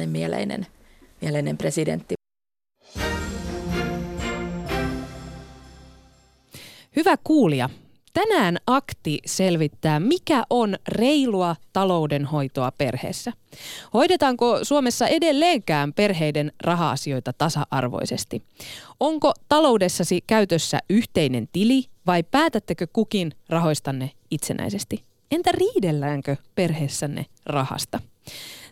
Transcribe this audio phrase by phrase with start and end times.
[0.00, 0.66] tällainen mieleinen,
[1.20, 2.14] mieleinen presidentti.
[6.96, 7.70] Hyvä kuulija,
[8.12, 13.32] Tänään Akti selvittää, mikä on reilua taloudenhoitoa perheessä.
[13.94, 18.42] Hoidetaanko Suomessa edelleenkään perheiden raha-asioita tasa-arvoisesti?
[19.00, 25.04] Onko taloudessasi käytössä yhteinen tili vai päätättekö kukin rahoistanne itsenäisesti?
[25.30, 28.00] Entä riidelläänkö perheessänne rahasta?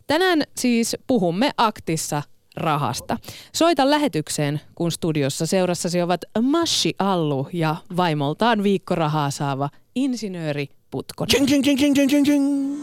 [0.09, 2.23] Tänään siis puhumme Aktissa
[2.57, 3.17] rahasta.
[3.55, 11.31] Soita lähetykseen, kun studiossa seurassasi ovat Mashi Allu ja vaimoltaan viikkorahaa saava insinööri Putkonen.
[11.31, 12.77] Ching, ching, ching, ching, ching, ching.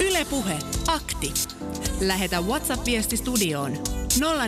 [0.00, 0.58] Yle Puhe.
[0.88, 1.32] Akti.
[2.00, 3.72] Lähetä WhatsApp-viesti studioon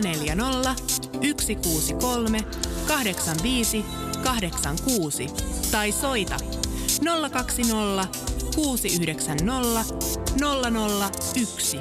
[0.01, 0.75] 040
[1.41, 2.39] 163
[2.87, 3.85] 85
[4.23, 5.27] 86
[5.71, 6.37] tai soita
[7.31, 9.83] 020 690
[11.45, 11.79] 001.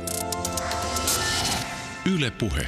[2.15, 2.67] Yle Puhe.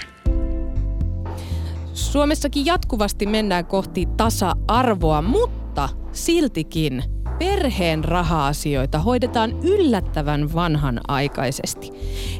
[1.94, 7.02] Suomessakin jatkuvasti mennään kohti tasa-arvoa, mutta siltikin
[7.38, 11.90] perheen raha-asioita hoidetaan yllättävän vanhanaikaisesti.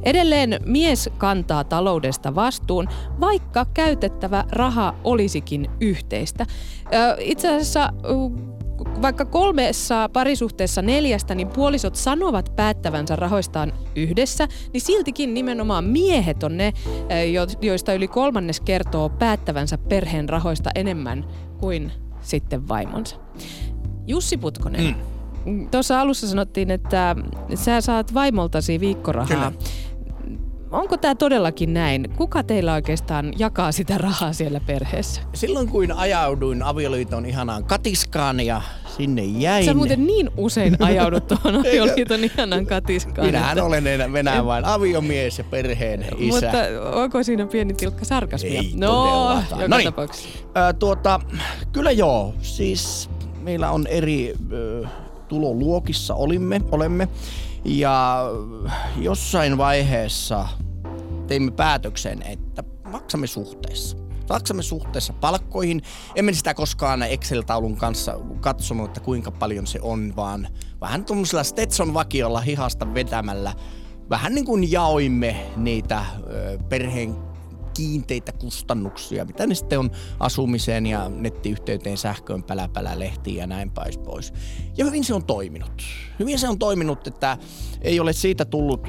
[0.03, 2.88] Edelleen mies kantaa taloudesta vastuun,
[3.20, 6.47] vaikka käytettävä raha olisikin yhteistä.
[7.19, 7.92] Itse asiassa
[9.03, 16.56] vaikka kolmessa parisuhteessa neljästä, niin puolisot sanovat päättävänsä rahoistaan yhdessä, niin siltikin nimenomaan miehet on
[16.56, 16.72] ne,
[17.62, 21.25] joista yli kolmannes kertoo päättävänsä perheen rahoista enemmän
[21.58, 23.16] kuin sitten vaimonsa.
[24.06, 24.97] Jussi Putkonen,
[25.44, 25.69] mm.
[25.70, 27.16] tuossa alussa sanottiin, että
[27.55, 29.53] sä saat vaimoltasi viikkorahaa.
[29.53, 29.53] Kyllä
[30.75, 32.11] onko tämä todellakin näin?
[32.17, 35.20] Kuka teillä oikeastaan jakaa sitä rahaa siellä perheessä?
[35.34, 38.62] Silloin kun ajauduin avioliiton ihanaan katiskaan ja
[38.97, 39.64] sinne jäin.
[39.64, 43.27] Sä muuten niin usein ajaudut tuohon avioliiton ihanaan katiskaan.
[43.27, 43.64] Minähän että...
[43.64, 46.47] olen enää vain aviomies ja perheen isä.
[46.47, 46.58] Mutta
[46.92, 48.61] onko siinä pieni tilkka sarkasmia?
[48.61, 49.92] Ei no, joka no niin.
[50.78, 51.20] tuota,
[51.72, 52.34] kyllä joo.
[52.42, 53.11] Siis
[53.42, 54.87] meillä on eri ö,
[55.28, 57.09] tuloluokissa olimme, olemme.
[57.65, 58.25] Ja
[59.00, 60.48] jossain vaiheessa
[61.26, 63.96] teimme päätöksen, että maksamme suhteessa.
[64.28, 65.82] Maksamme suhteessa palkkoihin.
[66.14, 70.48] Emme sitä koskaan Excel-taulun kanssa katsonut, että kuinka paljon se on, vaan
[70.80, 73.54] vähän tuollaisella Stetson-vakiolla hihasta vetämällä
[74.10, 76.04] vähän niin kuin jaoimme niitä
[76.68, 77.16] perheen
[77.74, 79.90] kiinteitä kustannuksia, mitä ne sitten on
[80.20, 84.32] asumiseen ja nettiyhteyteen, sähköön, päläpälä, lehtiin ja näin päin pois.
[84.76, 85.82] Ja hyvin se on toiminut.
[86.18, 87.38] Hyvin se on toiminut, että
[87.82, 88.86] ei ole siitä tullut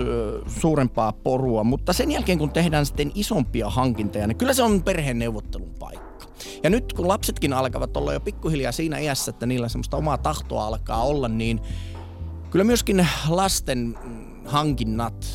[0.47, 5.19] suurempaa porua, mutta sen jälkeen kun tehdään sitten isompia hankintoja, niin kyllä se on perheen
[5.19, 6.25] neuvottelun paikka.
[6.63, 10.67] Ja nyt kun lapsetkin alkavat olla jo pikkuhiljaa siinä iässä, että niillä semmoista omaa tahtoa
[10.67, 11.61] alkaa olla, niin
[12.49, 13.97] kyllä myöskin lasten
[14.45, 15.27] hankinnat,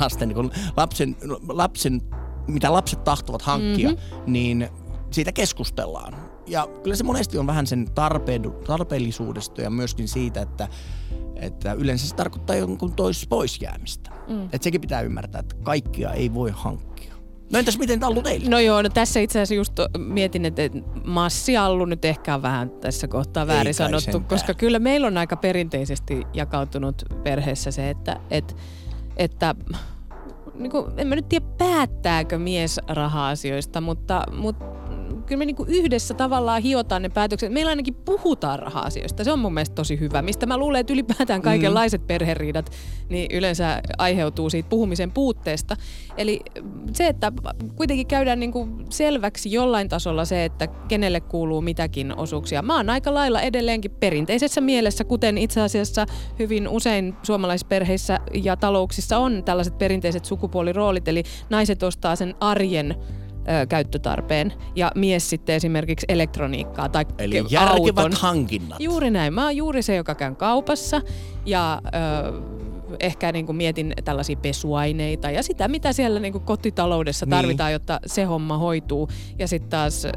[0.00, 1.16] lasten, niin lapsen,
[1.48, 2.02] lapsen
[2.46, 4.32] mitä lapset tahtovat hankkia, mm-hmm.
[4.32, 4.68] niin
[5.10, 6.14] siitä keskustellaan.
[6.46, 10.68] Ja kyllä se monesti on vähän sen tarpeen, tarpeellisuudesta ja myöskin siitä, että,
[11.36, 14.10] että yleensä se tarkoittaa jonkun tois pois jäämistä.
[14.28, 14.44] Mm.
[14.44, 17.14] Että sekin pitää ymmärtää, että kaikkia ei voi hankkia.
[17.52, 18.50] No entäs miten tämä ollut teille?
[18.50, 20.62] No joo, no tässä itse asiassa just mietin, että
[21.04, 25.36] massiallu nyt ehkä on vähän tässä kohtaa väärin ei sanottu, koska kyllä meillä on aika
[25.36, 28.54] perinteisesti jakautunut perheessä se, että, että,
[29.16, 29.54] että
[30.54, 34.81] niin kuin, en mä nyt tiedä päättääkö mies raha-asioista, mutta, mutta
[35.26, 37.52] kyllä me niinku yhdessä tavallaan hiotaan ne päätökset.
[37.52, 39.24] Meillä ainakin puhutaan raha-asioista.
[39.24, 40.22] Se on mun mielestä tosi hyvä.
[40.22, 41.44] Mistä mä luulen, että ylipäätään mm.
[41.44, 42.06] kaikenlaiset mm.
[42.06, 42.70] perheriidat
[43.08, 45.76] niin yleensä aiheutuu siitä puhumisen puutteesta.
[46.16, 46.40] Eli
[46.92, 47.32] se, että
[47.76, 52.62] kuitenkin käydään niinku selväksi jollain tasolla se, että kenelle kuuluu mitäkin osuuksia.
[52.62, 56.06] Mä oon aika lailla edelleenkin perinteisessä mielessä, kuten itse asiassa
[56.38, 62.96] hyvin usein suomalaisperheissä ja talouksissa on tällaiset perinteiset sukupuoliroolit, eli naiset ostaa sen arjen
[63.48, 68.12] ö, käyttötarpeen ja mies sitten esimerkiksi elektroniikkaa tai Eli auton.
[68.12, 68.80] hankinnat.
[68.80, 69.34] Juuri näin.
[69.34, 71.00] Mä oon juuri se, joka käyn kaupassa
[71.46, 72.62] ja ö,
[73.00, 77.30] ehkä niin kuin mietin tällaisia pesuaineita ja sitä, mitä siellä niin kuin kotitaloudessa niin.
[77.30, 79.08] tarvitaan, jotta se homma hoituu.
[79.38, 80.10] Ja sitten taas ö,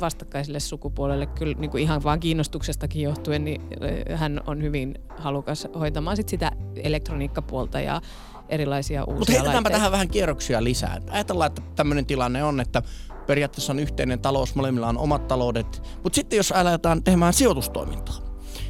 [0.00, 3.60] vastakkaiselle sukupuolelle kyllä niin kuin ihan vaan kiinnostuksestakin johtuen, niin
[4.14, 8.00] hän on hyvin halukas hoitamaan sit sitä elektroniikkapuolta ja
[8.52, 11.00] erilaisia uusia Mutta heitetäänpä tähän vähän kierroksia lisää.
[11.10, 12.82] Ajatellaan, että tämmöinen tilanne on, että
[13.26, 18.18] periaatteessa on yhteinen talous, molemmilla on omat taloudet, mutta sitten jos aletaan tekemään sijoitustoimintaa,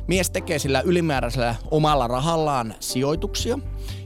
[0.09, 3.59] mies tekee sillä ylimääräisellä omalla rahallaan sijoituksia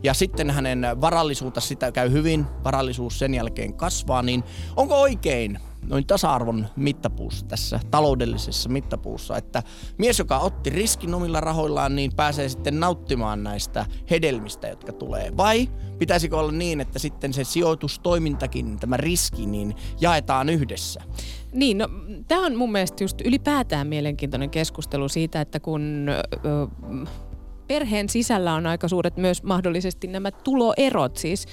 [0.02, 4.44] ja sitten hänen varallisuutta sitä käy hyvin, varallisuus sen jälkeen kasvaa, niin
[4.76, 9.62] onko oikein noin tasa-arvon mittapuussa, tässä taloudellisessa mittapuussa, että
[9.98, 15.36] mies, joka otti riskin omilla rahoillaan, niin pääsee sitten nauttimaan näistä hedelmistä, jotka tulee.
[15.36, 15.68] Vai
[15.98, 21.00] pitäisikö olla niin, että sitten se sijoitustoimintakin, tämä riski, niin jaetaan yhdessä?
[21.52, 21.88] Niin, no,
[22.28, 26.66] tämä on mun mielestä just ylipäätään mielenkiintoinen keskustelu siitä, että kun ö,
[27.66, 31.46] perheen sisällä on aika suuret myös mahdollisesti nämä tuloerot, siis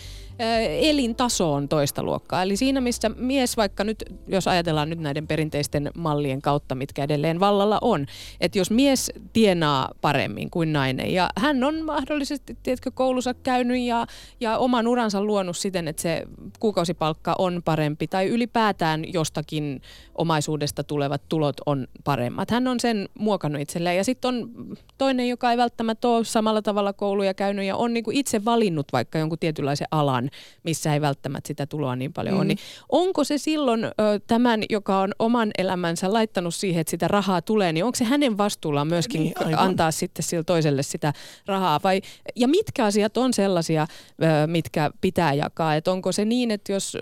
[0.81, 2.43] elintaso on toista luokkaa.
[2.43, 7.39] Eli siinä, missä mies vaikka nyt, jos ajatellaan nyt näiden perinteisten mallien kautta, mitkä edelleen
[7.39, 8.05] vallalla on,
[8.41, 14.05] että jos mies tienaa paremmin kuin nainen ja hän on mahdollisesti, tiedätkö, koulussa käynyt ja,
[14.39, 16.23] ja oman uransa luonut siten, että se
[16.59, 19.81] kuukausipalkka on parempi tai ylipäätään jostakin
[20.15, 22.51] omaisuudesta tulevat tulot on paremmat.
[22.51, 24.49] Hän on sen muokannut itselleen ja sitten on
[24.97, 29.19] toinen, joka ei välttämättä ole samalla tavalla kouluja käynyt ja on niinku itse valinnut vaikka
[29.19, 30.29] jonkun tietynlaisen alan,
[30.63, 32.39] missä ei välttämättä sitä tuloa niin paljon mm.
[32.39, 32.45] ole.
[32.45, 32.57] Niin
[32.89, 33.91] onko se silloin ö,
[34.27, 38.38] tämän, joka on oman elämänsä laittanut siihen, että sitä rahaa tulee, niin onko se hänen
[38.38, 41.13] vastuullaan myöskin niin, antaa sitten sille toiselle sitä
[41.45, 41.80] rahaa?
[41.83, 42.01] Vai,
[42.35, 43.88] ja mitkä asiat on sellaisia,
[44.24, 45.75] ö, mitkä pitää jakaa?
[45.75, 46.97] Et onko se niin, että jos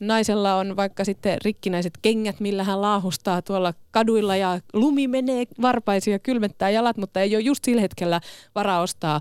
[0.00, 6.12] naisella on vaikka sitten rikkinäiset kengät, millä hän laahustaa tuolla kaduilla ja lumi menee varpaisiin
[6.12, 8.20] ja kylmettää jalat, mutta ei ole just sillä hetkellä
[8.54, 9.20] varaa ostaa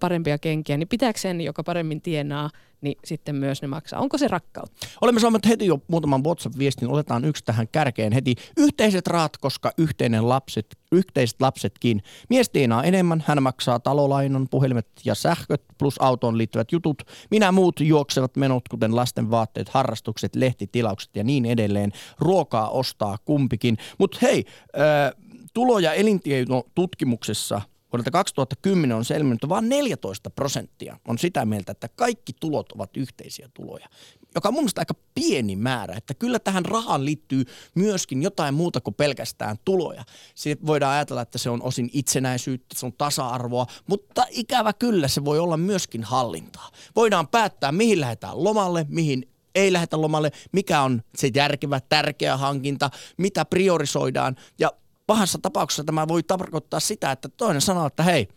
[0.00, 2.50] parempia kenkiä, niin pitääkö sen, joka paremmin tienaa,
[2.82, 4.00] niin sitten myös ne maksaa.
[4.00, 4.86] Onko se rakkautta?
[5.00, 6.88] Olemme saaneet heti jo muutaman WhatsApp-viestin.
[6.88, 8.34] Otetaan yksi tähän kärkeen heti.
[8.56, 12.02] Yhteiset raat, koska yhteinen lapset, yhteiset lapsetkin.
[12.30, 13.24] Mies tienaa enemmän.
[13.26, 17.02] Hän maksaa talolainon, puhelimet ja sähköt plus autoon liittyvät jutut.
[17.30, 21.92] Minä muut juoksevat menot, kuten lasten vaatteet, harrastukset, lehtitilaukset ja niin edelleen.
[22.18, 23.78] Ruokaa ostaa kumpikin.
[23.98, 24.44] Mutta hei,
[24.78, 25.22] äh,
[25.54, 27.60] tulo- ja elintietotutkimuksessa
[27.92, 32.96] Vuodelta 2010 on selvinnyt, että vain 14 prosenttia on sitä mieltä, että kaikki tulot ovat
[32.96, 33.88] yhteisiä tuloja,
[34.34, 35.94] joka on mun mielestä aika pieni määrä.
[35.96, 37.44] Että kyllä tähän rahaan liittyy
[37.74, 40.04] myöskin jotain muuta kuin pelkästään tuloja.
[40.34, 45.24] Siitä voidaan ajatella, että se on osin itsenäisyyttä, se on tasa-arvoa, mutta ikävä kyllä se
[45.24, 46.70] voi olla myöskin hallintaa.
[46.96, 52.90] Voidaan päättää, mihin lähdetään lomalle, mihin ei lähetä lomalle, mikä on se järkevä, tärkeä hankinta,
[53.16, 54.36] mitä priorisoidaan.
[54.58, 54.70] Ja
[55.12, 58.28] pahassa tapauksessa tämä voi tarkoittaa sitä, että toinen sanoo, että hei,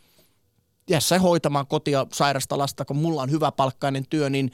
[0.89, 4.51] jää se hoitamaan kotia sairasta lasta, kun mulla on hyvä palkkainen työ, niin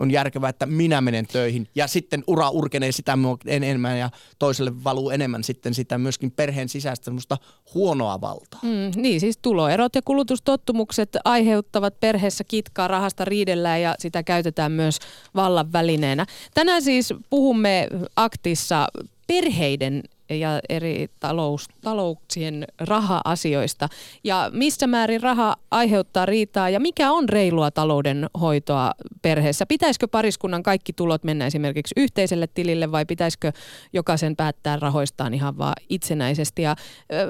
[0.00, 1.68] on järkevää, että minä menen töihin.
[1.74, 7.04] Ja sitten ura urkenee sitä enemmän ja toiselle valuu enemmän sitten sitä myöskin perheen sisäistä
[7.04, 7.38] semmoista
[7.74, 8.60] huonoa valtaa.
[8.62, 14.98] Mm, niin, siis tuloerot ja kulutustottumukset aiheuttavat perheessä kitkaa, rahasta riidellään ja sitä käytetään myös
[15.34, 16.26] vallan välineenä.
[16.54, 18.88] Tänään siis puhumme aktissa
[19.26, 23.88] perheiden ja eri talous, talouksien raha-asioista.
[24.24, 28.92] Ja missä määrin raha aiheuttaa riitaa ja mikä on reilua taloudenhoitoa
[29.22, 29.66] perheessä?
[29.66, 33.52] Pitäisikö pariskunnan kaikki tulot mennä esimerkiksi yhteiselle tilille vai pitäisikö
[33.92, 36.62] jokaisen päättää rahoistaan ihan vaan itsenäisesti?
[36.62, 36.76] Ja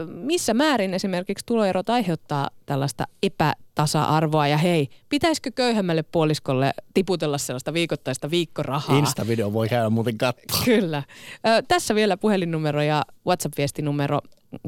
[0.07, 7.73] missä määrin esimerkiksi tuloerot aiheuttaa tällaista epä tasa-arvoa ja hei, pitäisikö köyhemmälle puoliskolle tiputella sellaista
[7.73, 8.99] viikoittaista viikkorahaa?
[8.99, 10.65] Insta-video voi käydä muuten katsoa.
[10.65, 11.03] Kyllä.
[11.47, 14.21] Ö, tässä vielä puhelinnumero ja WhatsApp-viestinumero.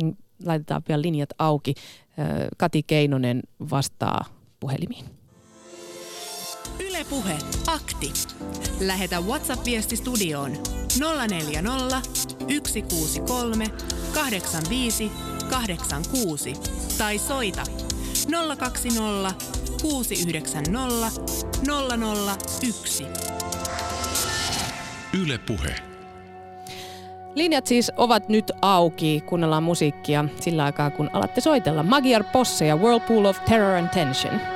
[0.02, 1.74] Mm, laitetaan vielä linjat auki.
[2.18, 4.24] Ö, Kati Keinonen vastaa
[4.60, 5.04] puhelimiin.
[6.80, 8.12] Ylepuhe akti.
[8.80, 10.52] Lähetä WhatsApp-viesti studioon
[11.28, 12.00] 040
[12.66, 13.66] 163
[14.14, 15.12] 85
[15.50, 16.52] 86
[16.98, 17.62] tai soita
[18.56, 19.34] 020
[19.82, 21.10] 690
[22.68, 23.06] 001.
[25.22, 25.74] Yle Puhe.
[27.34, 31.82] Linjat siis ovat nyt auki, kuunnellaan musiikkia sillä aikaa kun alatte soitella.
[31.82, 34.55] Magyar Posse ja Whirlpool of Terror and Tension.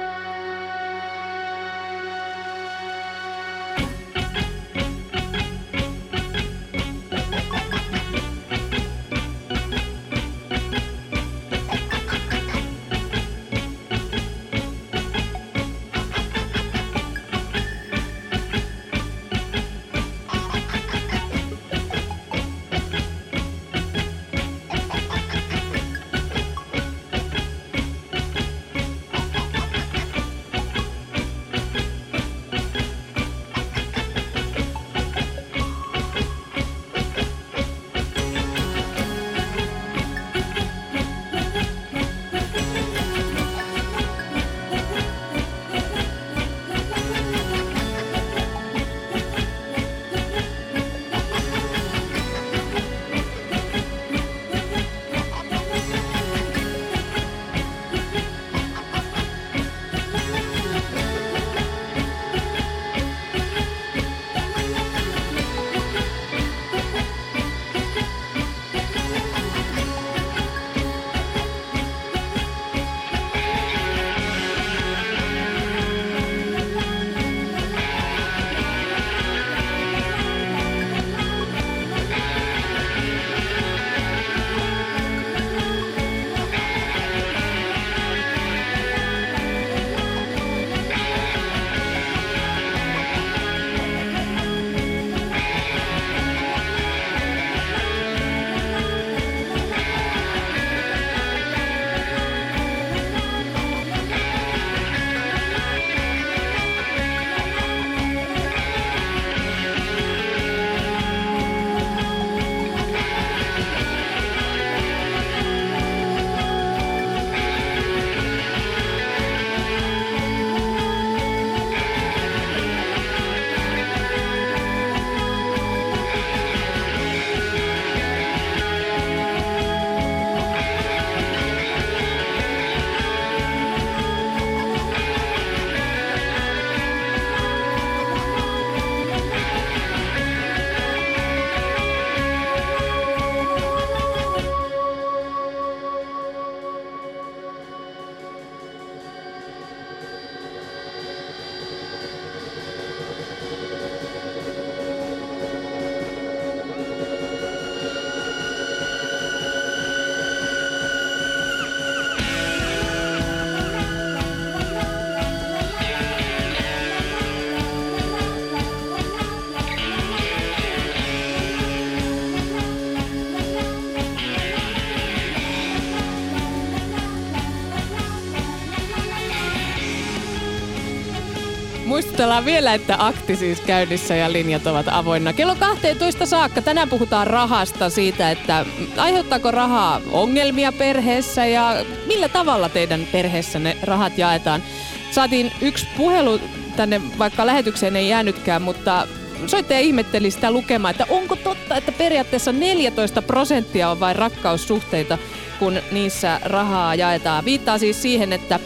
[182.20, 185.32] Muistutellaan vielä, että akti siis käynnissä ja linjat ovat avoinna.
[185.32, 192.68] Kello 12 saakka tänään puhutaan rahasta siitä, että aiheuttaako rahaa ongelmia perheessä ja millä tavalla
[192.68, 194.62] teidän perheessä ne rahat jaetaan.
[195.10, 196.40] Saatiin yksi puhelu
[196.76, 199.08] tänne, vaikka lähetykseen ei jäänytkään, mutta
[199.46, 205.18] soittaja ihmetteli sitä lukemaa, että onko totta, että periaatteessa 14 prosenttia on vain rakkaussuhteita,
[205.60, 207.44] kun niissä rahaa jaetaan.
[207.44, 208.60] Viittaa siis siihen, että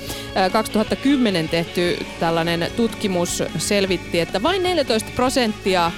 [0.52, 5.90] 2010 tehty tällainen tutkimus selvitti, että vain 14 prosenttia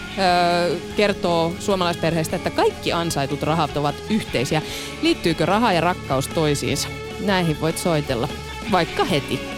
[0.97, 4.63] kertoo suomalaisperheistä, että kaikki ansaitut rahat ovat yhteisiä.
[5.03, 6.89] Liittyykö raha ja rakkaus toisiinsa?
[7.21, 8.29] Näihin voit soitella
[8.73, 9.56] vaikka heti.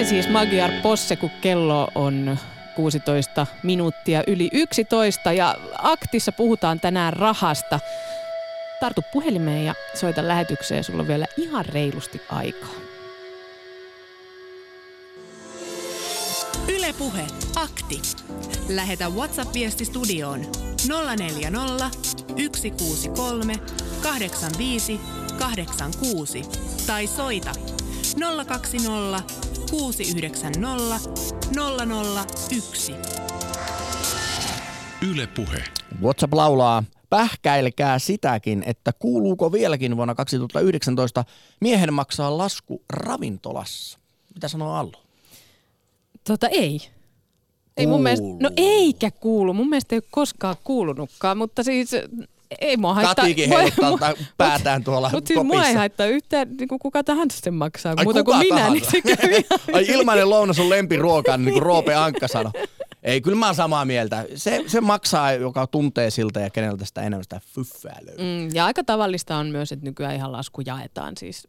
[0.00, 2.38] Näin siis Magyar Posse, kun kello on
[2.76, 7.80] 16 minuuttia yli 11 ja aktissa puhutaan tänään rahasta.
[8.80, 12.74] Tartu puhelimeen ja soita lähetykseen, sulla on vielä ihan reilusti aikaa.
[16.68, 17.22] Ylepuhe
[17.56, 18.02] akti.
[18.68, 20.46] Lähetä WhatsApp-viesti studioon
[21.16, 21.90] 040
[22.56, 23.54] 163
[24.02, 25.00] 85
[25.38, 26.42] 86
[26.86, 27.52] tai soita
[28.46, 31.10] 020 690
[32.50, 32.94] 001.
[35.10, 35.64] Yle Puhe.
[36.02, 41.24] WhatsApp laulaa, pähkäilkää sitäkin, että kuuluuko vieläkin vuonna 2019
[41.60, 43.98] miehen maksaa lasku ravintolassa.
[44.34, 45.02] Mitä sanoo Allo?
[46.24, 46.80] Tota ei.
[47.76, 49.54] Ei mun mielestä, no eikä kuulu.
[49.54, 51.90] Mun mielestä ei ole koskaan kuulunutkaan, mutta siis
[52.60, 53.14] ei mua haittaa.
[53.14, 57.54] Katiikin heiluttaa päätään tuolla Mutta siis mua ei haittaa yhtään, niin kuin kuka tahansa sen
[57.54, 58.72] maksaa, Ai, muuta kuin minä, tahansa.
[58.72, 59.42] niin se käy
[59.74, 62.52] Ai ilmainen lounas on lempiruoka, niin kuin Roope Ankka sanoi.
[63.02, 64.24] Ei, kyllä mä oon samaa mieltä.
[64.34, 68.24] Se, se maksaa, joka tuntee siltä ja keneltä sitä enemmän sitä fyffää löytyy.
[68.24, 71.48] Mm, ja aika tavallista on myös, että nykyään ihan lasku jaetaan siis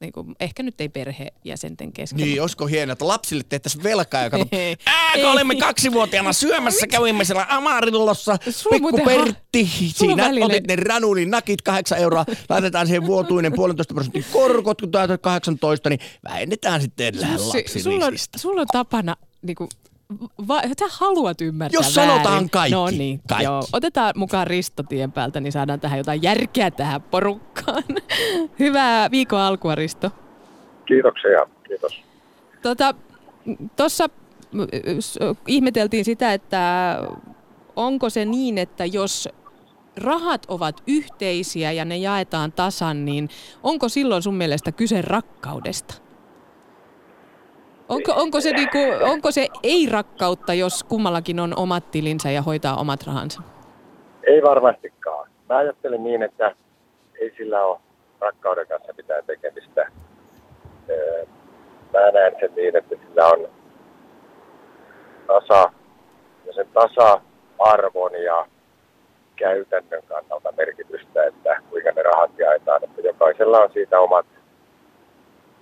[0.00, 2.18] niin kuin, ehkä nyt ei perhejäsenten kesken.
[2.24, 4.44] Niin, olisiko hienoa, että lapsille tehtäisiin velkaa ja kato,
[4.86, 8.36] ää, kun olimme kaksivuotiaana syömässä, kävimme siellä Amarillossa,
[8.70, 14.24] pikku Pertti, ha- siinä otit ne ranulin nakit, kahdeksan euroa, laitetaan siihen vuotuinen puolentoista prosentin
[14.32, 17.78] korkot, kun täytät 18, niin vähennetään sitten lapsilisistä.
[17.82, 19.68] Sulla on, sulla on tapana niin kuin,
[20.48, 22.50] Va- sä haluat ymmärtää Jos sanotaan väärin.
[22.50, 22.74] kaikki.
[22.74, 23.44] No niin, kaikki.
[23.44, 23.62] Joo.
[23.72, 27.82] Otetaan mukaan Risto tien päältä, niin saadaan tähän jotain järkeä tähän porukkaan.
[28.58, 30.10] Hyvää viikon alkua, Risto.
[30.86, 32.02] Kiitoksia, kiitos.
[33.76, 34.14] Tuossa tota,
[35.46, 36.96] ihmeteltiin sitä, että
[37.76, 39.28] onko se niin, että jos
[39.96, 43.28] rahat ovat yhteisiä ja ne jaetaan tasan, niin
[43.62, 45.94] onko silloin sun mielestä kyse rakkaudesta?
[47.90, 53.00] Onko, onko, se niinku, onko se ei-rakkautta, jos kummallakin on omat tilinsä ja hoitaa omat
[53.06, 53.42] rahansa?
[54.22, 55.28] Ei varmastikaan.
[55.48, 56.54] Mä ajattelen niin, että
[57.20, 57.78] ei sillä ole
[58.20, 59.86] rakkauden kanssa mitään tekemistä.
[61.92, 63.48] Mä näen sen niin, että sillä on
[65.26, 65.72] tasa
[66.46, 68.46] ja sen tasa-arvon ja
[69.36, 72.84] käytännön kannalta merkitystä, että kuinka ne rahat jaetaan.
[72.84, 74.26] Että jokaisella on siitä omat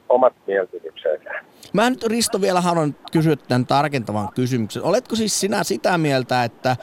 [0.08, 1.30] omat mieltymyksensä.
[1.72, 4.82] Mä nyt Risto vielä haluan kysyä tämän tarkentavan kysymyksen.
[4.82, 6.76] Oletko siis sinä sitä mieltä, että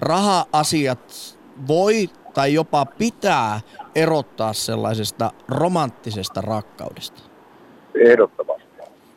[0.00, 3.60] raha-asiat voi tai jopa pitää
[3.94, 7.22] erottaa sellaisesta romanttisesta rakkaudesta?
[7.94, 8.62] Ehdottomasti.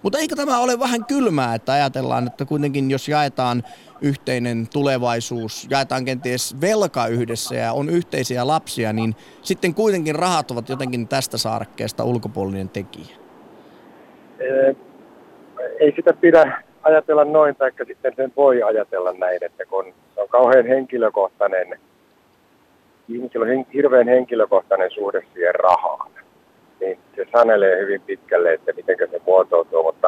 [0.02, 3.64] Mutta eikö tämä ole vähän kylmää, että ajatellaan, että kuitenkin jos jaetaan
[4.02, 10.70] yhteinen tulevaisuus, jaetaan kenties velka yhdessä ja on yhteisiä lapsia, niin sitten kuitenkin rahat ovat
[10.70, 13.25] jotenkin tästä saarekkeesta ulkopuolinen tekijä?
[15.80, 20.28] Ei sitä pidä ajatella noin, tai sitten sen voi ajatella näin, että kun se on
[20.28, 21.80] kauhean henkilökohtainen,
[23.10, 26.12] ihmisillä on hirveän henkilökohtainen suhde siihen rahaan,
[26.80, 30.08] niin se sanelee hyvin pitkälle, että miten se muotoutuu, mutta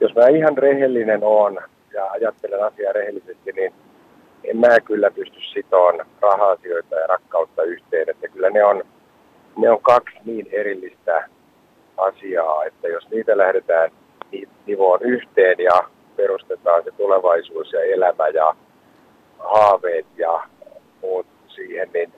[0.00, 1.58] jos mä ihan rehellinen on
[1.92, 3.72] ja ajattelen asiaa rehellisesti, niin
[4.44, 8.82] en mä kyllä pysty sitoon raha-asioita ja rakkautta yhteen, että kyllä ne on,
[9.56, 11.28] ne on kaksi niin erillistä
[11.96, 13.90] asiaa, että jos niitä lähdetään
[14.66, 18.56] nivoon yhteen ja perustetaan se tulevaisuus ja elämä ja
[19.38, 20.42] haaveet ja
[21.02, 22.12] muut siihen, niin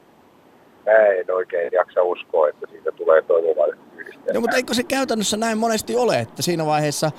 [0.87, 4.33] mä en oikein jaksa uskoa, että siitä tulee toimiva yhdistelmä.
[4.35, 7.11] No mutta eikö se käytännössä näin monesti ole, että siinä vaiheessa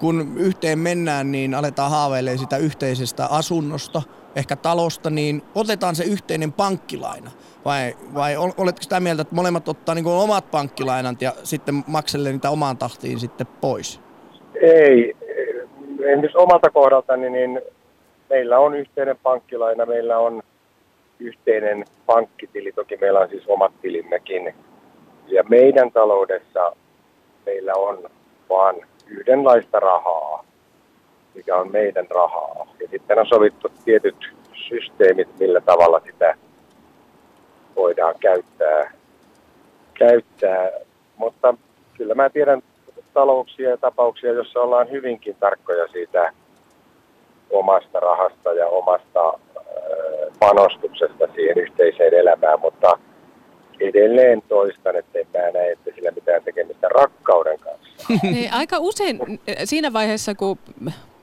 [0.00, 4.02] kun yhteen mennään, niin aletaan haaveilemaan sitä yhteisestä asunnosta,
[4.36, 7.30] ehkä talosta, niin otetaan se yhteinen pankkilaina.
[7.64, 12.50] Vai, vai oletko sitä mieltä, että molemmat ottaa niin omat pankkilainat ja sitten makselee niitä
[12.50, 14.00] omaan tahtiin sitten pois?
[14.54, 15.16] Ei.
[16.00, 17.60] Esimerkiksi omalta kohdaltani, niin
[18.30, 20.42] meillä on yhteinen pankkilaina, meillä on
[21.18, 24.54] yhteinen pankkitili, toki meillä on siis omat tilimmekin.
[25.26, 26.76] Ja meidän taloudessa
[27.46, 28.10] meillä on
[28.50, 30.44] vain yhdenlaista rahaa,
[31.34, 32.66] mikä on meidän rahaa.
[32.80, 34.16] Ja sitten on sovittu tietyt
[34.68, 36.34] systeemit, millä tavalla sitä
[37.76, 38.92] voidaan käyttää.
[39.94, 40.70] käyttää.
[41.16, 41.54] Mutta
[41.96, 42.62] kyllä mä tiedän
[43.14, 46.32] talouksia ja tapauksia, joissa ollaan hyvinkin tarkkoja siitä
[47.50, 49.38] omasta rahasta ja omasta
[50.38, 52.98] panostuksesta siihen yhteiseen elämään, mutta
[53.80, 57.92] edelleen toistan, että en mä näe, että sillä mitään tekemistä rakkauden kanssa.
[58.22, 59.18] Niin, aika usein
[59.64, 60.58] siinä vaiheessa, kun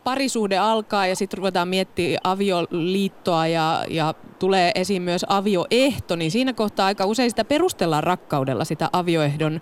[0.10, 6.54] parisuhde alkaa ja sitten ruvetaan miettimään avioliittoa ja, ja tulee esiin myös avioehto, niin siinä
[6.54, 9.62] kohtaa aika usein sitä perustellaan rakkaudella sitä avioehdon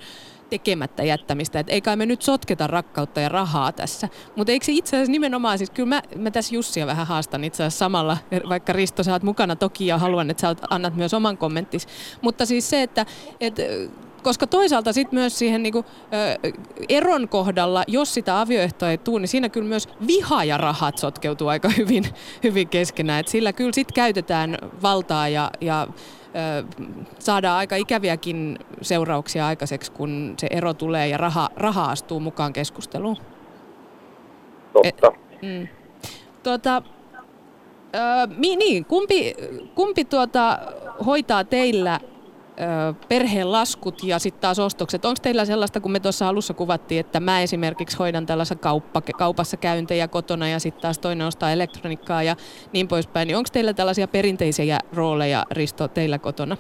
[0.49, 1.60] tekemättä jättämistä.
[1.60, 4.10] Että ei kai me nyt sotketa rakkautta ja rahaa tässä.
[4.36, 7.63] Mutta eikö se itse asiassa nimenomaan, siis kyllä mä, mä tässä Jussia vähän haastan itse
[7.63, 8.17] asiassa samalla,
[8.49, 11.88] vaikka Risto sä oot mukana toki ja haluan, että sä annat myös oman kommenttis.
[12.21, 13.05] Mutta siis se, että,
[13.39, 13.63] että
[14.27, 15.85] koska toisaalta sitten myös siihen niinku,
[16.43, 16.51] ö,
[16.89, 21.47] eron kohdalla, jos sitä avioehtoa ei tule, niin siinä kyllä myös viha ja rahat sotkeutuu
[21.47, 22.03] aika hyvin,
[22.43, 23.19] hyvin keskenään.
[23.19, 25.87] Et sillä kyllä sitten käytetään valtaa ja, ja
[27.19, 33.17] saadaan aika ikäviäkin seurauksia aikaiseksi, kun se ero tulee ja raha, raha astuu mukaan keskusteluun.
[34.73, 35.07] Totta.
[35.07, 35.67] Et, mm.
[36.43, 36.81] tuota,
[37.95, 37.99] ö,
[38.37, 39.35] mi, niin, kumpi,
[39.75, 40.59] kumpi tuota,
[41.05, 41.99] hoitaa teillä
[43.10, 45.06] perheen laskut ja sitten taas ostokset.
[45.06, 49.58] Onko teillä sellaista, kun me tuossa alussa kuvattiin, että mä esimerkiksi hoidan tällaisessa kauppa, kaupassa
[49.58, 52.36] käyntejä kotona ja sitten taas toinen ostaa elektroniikkaa ja
[52.74, 53.28] niin poispäin.
[53.28, 56.58] Niin onko teillä tällaisia perinteisiä rooleja, Risto, teillä kotona?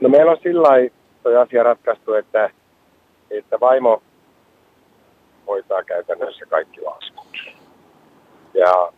[0.00, 0.68] No meillä on sillä
[1.22, 2.50] toi asia ratkaistu, että,
[3.30, 4.02] että vaimo
[5.46, 7.26] hoitaa käytännössä kaikki laskut.
[8.54, 8.92] Ja,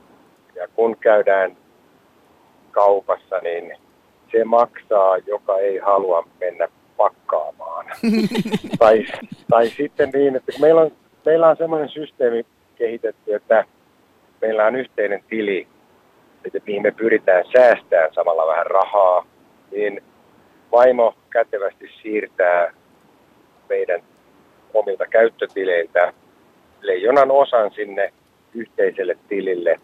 [0.54, 1.56] ja kun käydään
[2.70, 3.76] kaupassa, niin
[4.32, 7.86] se maksaa, joka ei halua mennä pakkaamaan.
[8.78, 9.06] tai,
[9.50, 10.90] tai sitten niin, että kun meillä on,
[11.26, 13.64] meillä on semmoinen systeemi kehitetty, että
[14.40, 15.66] meillä on yhteinen tili,
[16.44, 19.26] että mihin me pyritään säästämään samalla vähän rahaa,
[19.70, 20.02] niin
[20.72, 22.72] vaimo kätevästi siirtää
[23.68, 24.00] meidän
[24.74, 26.12] omilta käyttötileiltä
[26.80, 28.12] leijonan osan sinne
[28.54, 29.80] yhteiselle tilille.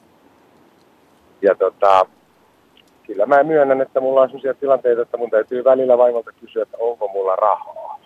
[1.43, 2.07] Ja tota,
[3.07, 6.77] kyllä mä myönnän, että mulla on sellaisia tilanteita, että mun täytyy välillä vaimolta kysyä, että
[6.81, 8.01] onko mulla rahaa.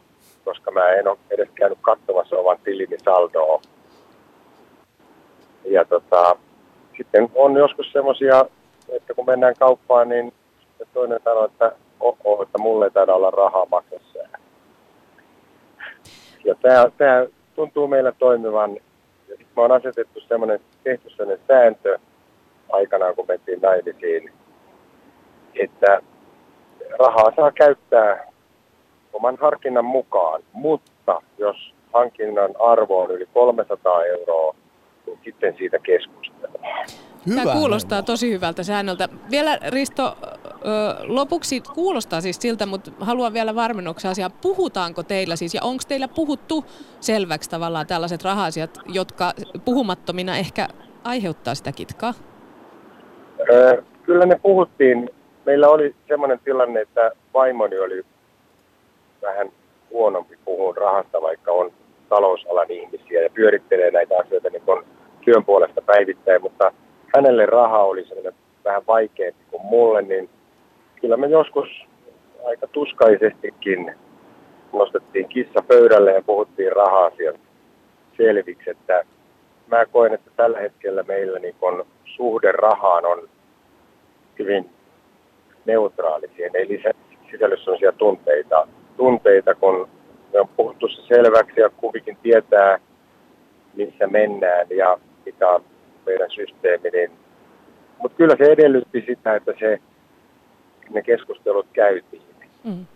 [0.44, 3.62] Koska mä en ole edes käynyt katsomassa oman tilini saldoa.
[5.64, 6.36] Ja tota,
[6.96, 8.44] sitten on joskus semmoisia,
[8.88, 10.32] että kun mennään kauppaan, niin
[10.94, 14.18] toinen sanoo, että oho, että mulle ei taida olla rahaa maksassa.
[16.44, 18.74] Ja tämä, tämä tuntuu meillä toimivan.
[19.28, 21.98] Ja sitten mä oon asetettu semmoinen, tehty semmoinen sääntö
[22.72, 24.32] aikanaan, kun mentiin naimisiin,
[25.64, 26.00] että
[26.98, 28.26] rahaa saa käyttää
[29.12, 34.54] oman harkinnan mukaan, mutta jos hankinnan arvo on yli 300 euroa,
[35.06, 36.86] niin sitten siitä keskustellaan.
[37.26, 37.42] Hyvä.
[37.42, 39.08] Tämä kuulostaa tosi hyvältä säännöltä.
[39.30, 40.16] Vielä Risto,
[41.02, 44.30] lopuksi kuulostaa siis siltä, mutta haluan vielä varmennuksen asiaa.
[44.30, 46.64] Puhutaanko teillä siis, ja onko teillä puhuttu
[47.00, 49.32] selväksi tavallaan tällaiset rahasiat, jotka
[49.64, 50.68] puhumattomina ehkä
[51.04, 52.14] aiheuttaa sitä kitkaa?
[54.02, 55.10] Kyllä ne puhuttiin
[55.48, 58.02] meillä oli semmoinen tilanne, että vaimoni oli
[59.22, 59.52] vähän
[59.90, 61.72] huonompi puhua rahasta, vaikka on
[62.08, 64.84] talousalan ihmisiä ja pyörittelee näitä asioita niin kuin
[65.24, 66.72] työn puolesta päivittäin, mutta
[67.16, 68.34] hänelle raha oli sellainen
[68.64, 70.30] vähän vaikeampi kuin mulle, niin
[71.00, 71.68] kyllä me joskus
[72.46, 73.94] aika tuskaisestikin
[74.72, 77.36] nostettiin kissa pöydälle ja puhuttiin raha-asiat
[78.16, 79.04] selviksi, että
[79.66, 83.28] mä koen, että tällä hetkellä meillä niin kun suhde rahaan on
[84.38, 84.77] hyvin
[85.68, 86.30] neutraali.
[86.36, 86.90] Siihen ei lisä,
[87.30, 89.88] sisälly sellaisia tunteita, tunteita, kun
[90.32, 92.78] me on puhuttu se selväksi ja kuvikin tietää,
[93.74, 95.64] missä mennään ja mikä on
[96.06, 96.90] meidän systeemi.
[96.90, 97.10] Niin.
[97.98, 99.78] Mutta kyllä se edellytti sitä, että se,
[100.90, 102.22] ne keskustelut käytiin.
[102.64, 102.86] Mm.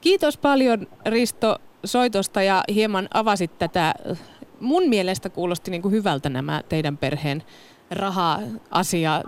[0.00, 3.94] Kiitos paljon Risto soitosta ja hieman avasit tätä.
[4.60, 7.42] Mun mielestä kuulosti niin kuin hyvältä nämä teidän perheen
[7.94, 9.22] raha-asia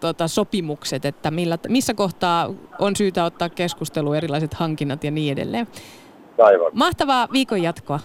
[0.00, 5.66] tota, sopimukset, että millä, missä kohtaa on syytä ottaa keskustelu erilaiset hankinnat ja niin edelleen.
[6.38, 6.72] Aivan.
[6.74, 8.00] Mahtavaa viikon jatkoa.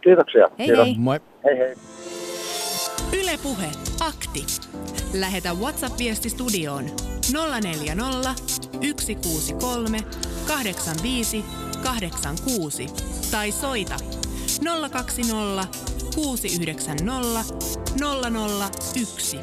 [0.00, 0.48] Kiitoksia.
[0.58, 0.86] Hei Kiitos.
[0.86, 0.96] hei.
[0.98, 1.20] Moi.
[1.44, 1.74] Hei hei.
[3.22, 3.66] Ylepuhe
[4.00, 4.46] akti.
[5.20, 6.84] Lähetä WhatsApp-viesti studioon
[7.32, 8.34] 040
[9.00, 9.98] 163
[10.46, 11.44] 85
[11.82, 12.86] 86
[13.30, 13.96] tai soita
[14.90, 17.54] 020 690
[18.94, 19.38] 001.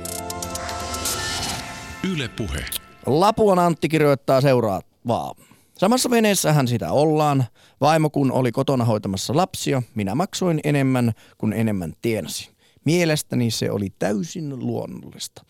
[2.14, 2.66] Yle Puhe.
[3.06, 5.36] Lapuan Antti kirjoittaa seuraavaa.
[5.78, 7.46] Samassa veneessähän sitä ollaan.
[7.82, 12.54] Vaimo kun oli kotona hoitamassa lapsia, minä maksoin enemmän kuin enemmän tienasin.
[12.86, 15.46] Mielestäni se oli täysin luonnollista.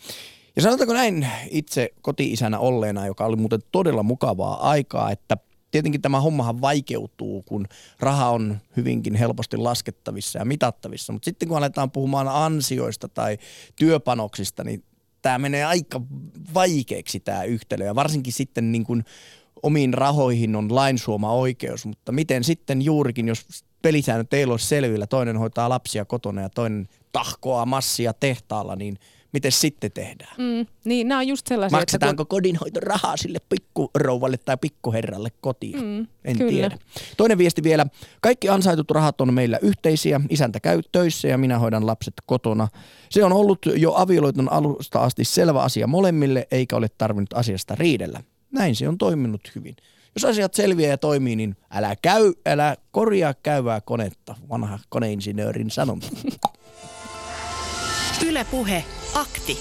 [0.56, 5.38] Ja sanotaanko näin itse koti-isänä olleena, joka oli muuten todella mukavaa aikaa, että
[5.78, 7.68] tietenkin tämä hommahan vaikeutuu, kun
[8.00, 11.14] raha on hyvinkin helposti laskettavissa ja mitattavissa.
[11.14, 13.38] Mutta sitten kun aletaan puhumaan ansioista tai
[13.76, 14.84] työpanoksista, niin
[15.22, 16.02] tämä menee aika
[16.54, 17.86] vaikeaksi tämä yhtälö.
[17.86, 19.06] Ja varsinkin sitten niin kuin
[19.64, 25.38] omiin rahoihin on lainsuoma oikeus, mutta miten sitten juurikin, jos pelisäännöt ei ole selvillä, toinen
[25.38, 29.00] hoitaa lapsia kotona ja toinen tahkoaa massia tehtaalla, niin–
[29.34, 30.36] miten sitten tehdään?
[30.38, 31.80] Mm, niin, nämä on just sellaisia.
[31.80, 32.38] Maksetaanko kun...
[32.38, 35.82] kodinhoito rahaa sille pikkurouvalle tai pikkuherralle kotiin?
[35.82, 36.52] Mm, en kyllä.
[36.52, 36.78] tiedä.
[37.18, 37.86] Toinen viesti vielä.
[38.22, 40.22] Kaikki ansaitut rahat on meillä yhteisiä.
[40.30, 42.68] Isäntä käy töissä ja minä hoidan lapset kotona.
[43.10, 48.24] Se on ollut jo avioliiton alusta asti selvä asia molemmille, eikä ole tarvinnut asiasta riidellä.
[48.52, 49.76] Näin se on toiminut hyvin.
[50.16, 56.08] Jos asiat selviää ja toimii, niin älä, käy, älä korjaa käyvää konetta, vanha koneinsinöörin sanonta.
[58.28, 58.84] Ylepuhe
[59.20, 59.58] akti.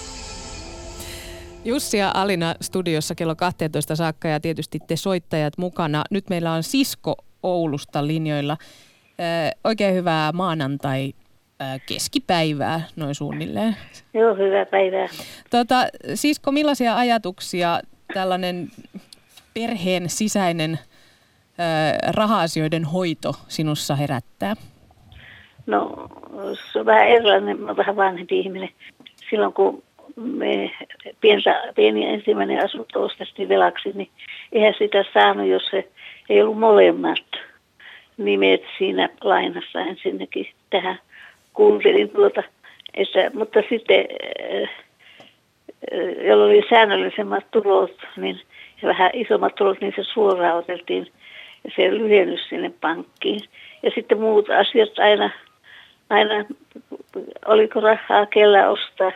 [1.64, 6.04] Jussi ja Alina studiossa kello 12 saakka ja tietysti te soittajat mukana.
[6.10, 8.56] Nyt meillä on Sisko Oulusta linjoilla.
[8.60, 11.12] Ö, oikein hyvää maanantai
[11.88, 13.76] keskipäivää noin suunnilleen.
[14.14, 15.06] Joo, hyvää päivää.
[15.50, 17.80] Tota, Sisko, millaisia ajatuksia
[18.14, 18.68] tällainen
[19.54, 24.54] perheen sisäinen ö, raha-asioiden hoito sinussa herättää?
[25.66, 26.08] No,
[26.72, 28.68] se on vähän erilainen, vähän vanhempi ihminen
[29.30, 29.82] silloin kun
[30.16, 30.70] me
[31.20, 34.08] pientä, pieni ensimmäinen asunto ostettiin velaksi, niin
[34.52, 35.88] eihän sitä saanut, jos se
[36.28, 37.24] ei ollut molemmat
[38.16, 40.98] nimet siinä lainassa ensinnäkin tähän
[41.52, 42.42] kuuntelin tuota.
[42.94, 44.06] Että, mutta sitten,
[44.62, 44.70] äh,
[46.26, 48.40] jolloin oli säännöllisemmat tulot niin,
[48.82, 51.06] ja vähän isommat tulot, niin se suoraan otettiin
[51.76, 53.40] se lyhennys sinne pankkiin.
[53.82, 55.30] Ja sitten muut asiat aina,
[56.10, 56.44] aina
[57.46, 59.12] oliko rahaa kellä ostaa.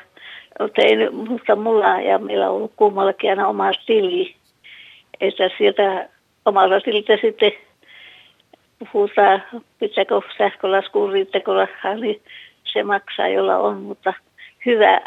[0.61, 4.35] Mutta ei mutta mulla ja meillä on ollut kummallakin aina oma tili.
[5.20, 6.09] Että sieltä
[6.44, 7.53] omalla tililtä sitten
[8.92, 9.42] puhutaan,
[9.79, 12.22] pitääkö sähkölaskuun, riittääkö rahaa, niin
[12.64, 14.14] se maksaa, jolla on, mutta
[14.66, 15.00] hyvä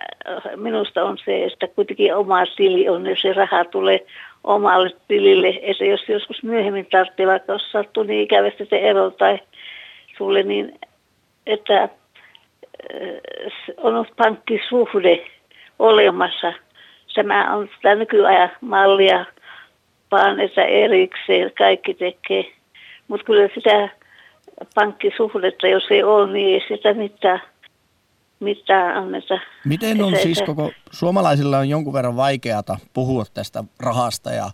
[0.55, 4.05] minusta on se, että kuitenkin oma tili on, jos se raha tulee
[4.43, 9.39] omalle tilille, että jos joskus myöhemmin tarvitsee, vaikka jos sattuu niin ikävästi se ero tai
[10.17, 10.79] sulle, niin
[11.47, 11.89] että
[13.77, 15.25] on pankkisuhde
[15.79, 16.53] olemassa.
[17.15, 19.25] Tämä on sitä nykyajan mallia,
[20.11, 22.45] vaan että erikseen kaikki tekee.
[23.07, 23.89] Mutta kyllä sitä
[24.75, 27.41] pankkisuhdetta, jos ei ole, niin ei sitä mitään,
[28.39, 29.39] mitään anneta.
[29.65, 34.45] Miten on siis koko, suomalaisilla on jonkun verran vaikeata puhua tästä rahasta ja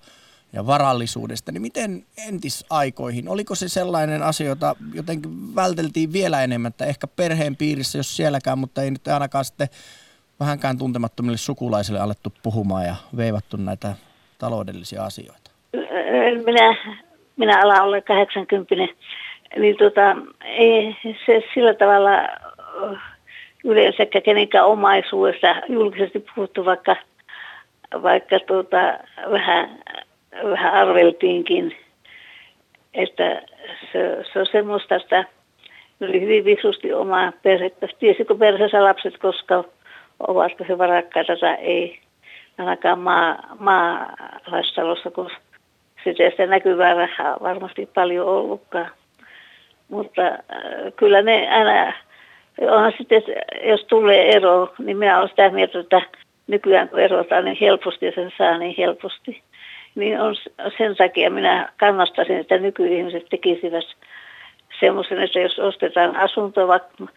[0.53, 6.85] ja varallisuudesta, niin miten entisaikoihin, oliko se sellainen asia, jota jotenkin välteltiin vielä enemmän, että
[6.85, 9.67] ehkä perheen piirissä, jos sielläkään, mutta ei nyt ainakaan sitten
[10.39, 13.93] vähänkään tuntemattomille sukulaisille alettu puhumaan ja veivattu näitä
[14.37, 15.51] taloudellisia asioita?
[16.45, 16.75] Minä,
[17.37, 18.75] minä alan olla 80,
[19.57, 22.11] niin tota, ei se sillä tavalla
[23.63, 26.95] yleensäkään kenenkään omaisuudesta julkisesti puhuttu, vaikka,
[28.01, 28.77] vaikka tuota,
[29.31, 29.79] vähän
[30.43, 31.77] vähän arveltiinkin,
[32.93, 33.41] että
[33.91, 35.25] se, se on semmoista, että
[36.01, 37.87] oli hyvin visusti omaa perhettä.
[37.99, 39.63] Tiesikö perheessä lapset, koska
[40.27, 41.99] ovatko he varakkaita tai ei.
[42.57, 45.29] Ainakaan maa, maalaistalossa, kun
[46.03, 48.91] sitä, sitä näkyvää rahaa varmasti paljon ollutkaan.
[49.89, 50.37] Mutta äh,
[50.95, 51.93] kyllä ne aina,
[52.61, 53.23] onhan sitten,
[53.63, 56.01] jos tulee ero, niin minä olen sitä mieltä, että
[56.47, 59.41] nykyään kun erotaan niin helposti ja sen saa niin helposti,
[59.95, 60.35] niin on
[60.77, 63.85] sen takia minä kannastaisin, että nykyihmiset tekisivät
[64.79, 67.07] semmoisen, että jos ostetaan asunto, vaikka,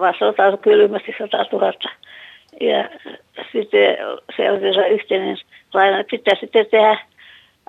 [0.00, 1.72] vaikka otetaan kylmästi 100 000,
[2.60, 2.90] ja
[3.52, 3.96] sitten
[4.36, 4.60] se on
[4.90, 5.36] yhteinen
[5.74, 6.98] laina, pitää sitten tehdä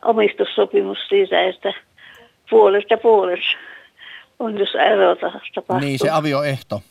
[0.04, 1.74] omistussopimus siitä, että
[2.50, 3.58] puolesta puolesta
[4.40, 5.88] on, jos erota tapahtuu.
[5.88, 6.82] Niin, se avioehto.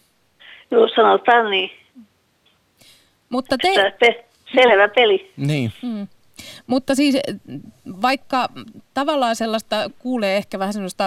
[0.70, 1.70] Joo, sanotaan niin.
[3.28, 3.94] Mutta te...
[3.98, 5.32] te selvä peli.
[5.36, 5.72] Niin.
[5.82, 6.08] Hmm.
[6.66, 7.16] Mutta siis
[8.02, 8.48] vaikka
[8.94, 11.04] tavallaan sellaista kuulee ehkä vähän sellaista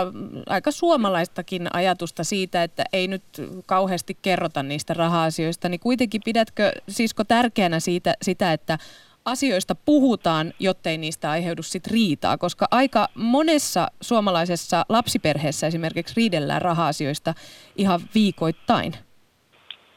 [0.49, 3.23] aika suomalaistakin ajatusta siitä, että ei nyt
[3.65, 8.77] kauheasti kerrota niistä raha-asioista, niin kuitenkin pidätkö sisko tärkeänä siitä, sitä, että
[9.25, 17.33] asioista puhutaan, jottei niistä aiheudu sit riitaa, koska aika monessa suomalaisessa lapsiperheessä esimerkiksi riidellään raha-asioista
[17.75, 18.93] ihan viikoittain.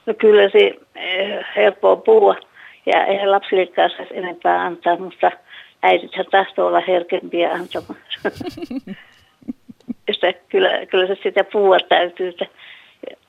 [0.06, 2.34] No kyllä se eh, helppoa puhua
[2.86, 5.30] ja eihän lapsillekaan saisi enempää antaa, mutta
[5.82, 8.00] äidithän tahtoo olla herkempiä antamaan.
[10.12, 12.28] sitä, kyllä, kyllä se sitä puhua täytyy.
[12.28, 12.46] Että,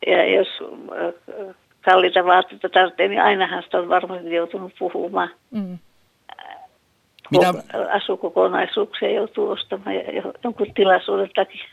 [0.07, 5.29] ja jos äh, kalliita vaatteita tarvitsee, niin ainahan sitä on varmasti joutunut puhumaan.
[5.51, 5.77] Mm.
[7.31, 7.53] Mitä...
[7.91, 10.01] Asukokonaisuuksia joutuu ostamaan ja
[10.43, 11.65] jonkun tilaisuuden takia.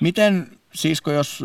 [0.00, 1.44] Miten, sisko, jos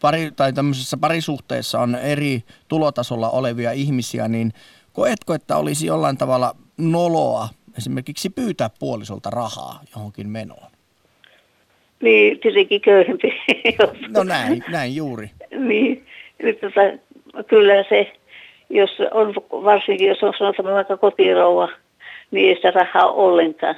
[0.00, 4.52] pari, tai tämmöisessä parisuhteessa on eri tulotasolla olevia ihmisiä, niin
[4.92, 10.70] koetko, että olisi jollain tavalla noloa esimerkiksi pyytää puolisolta rahaa johonkin menoon?
[12.02, 13.42] Niin, tietenkin köyhempi.
[14.14, 15.30] no näin, näin juuri.
[15.58, 16.06] niin,
[16.42, 16.80] nyt tota,
[17.46, 18.12] kyllä se,
[18.70, 21.68] jos on, varsinkin jos on sanotaan vaikka kotirouva,
[22.30, 23.74] niin ei sitä rahaa ollenkaan,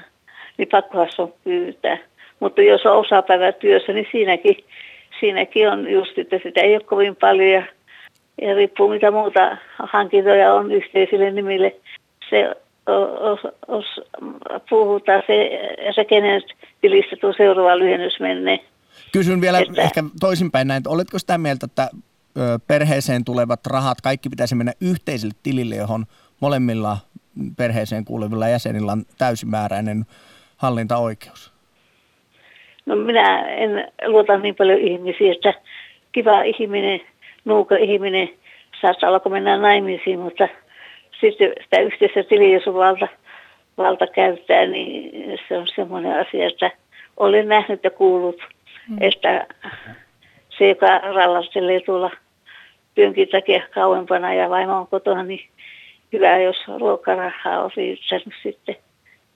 [0.59, 1.99] niin pakkohan se on pyytää.
[2.41, 4.57] Mutta jos on osapäivätyössä, niin siinäkin
[5.21, 7.63] siinäkin on just, että sitä ei ole kovin paljon ja,
[8.43, 11.77] ja riippuu mitä muuta hankintoja on yhteisille nimille.
[12.31, 12.57] Se
[13.21, 13.85] os, os,
[14.71, 15.51] puhutaan se,
[15.95, 16.43] se kenen
[16.81, 18.61] tilistä tuo seuraava lyhennys menee.
[19.13, 21.91] Kysyn vielä että, ehkä toisinpäin näin, että oletko sitä mieltä, että
[22.67, 26.07] perheeseen tulevat rahat, kaikki pitäisi mennä yhteiselle tilille, johon
[26.41, 26.99] molemmilla
[27.57, 30.05] perheeseen kuuluvilla jäsenillä on täysimääräinen
[30.57, 31.53] hallintaoikeus?
[32.87, 35.55] No minä en luota niin paljon ihmisiä, että
[36.12, 37.01] kiva ihminen,
[37.45, 38.29] nuuka ihminen
[38.81, 40.49] saattaa olla, kun mennään naimisiin, mutta
[41.21, 43.09] sitten sitä yhteistä tiliä, jos valta,
[43.79, 46.71] valta käyttää, niin se on semmoinen asia, että
[47.16, 48.43] olen nähnyt ja kuullut,
[48.88, 48.97] mm.
[49.01, 49.47] että
[50.49, 52.11] se, joka rallastelee tuolla
[52.95, 55.49] työnkin takia kauempana ja vaimo on kotona, niin
[56.12, 58.77] hyvä, jos ruokarahaa on riittänyt sitten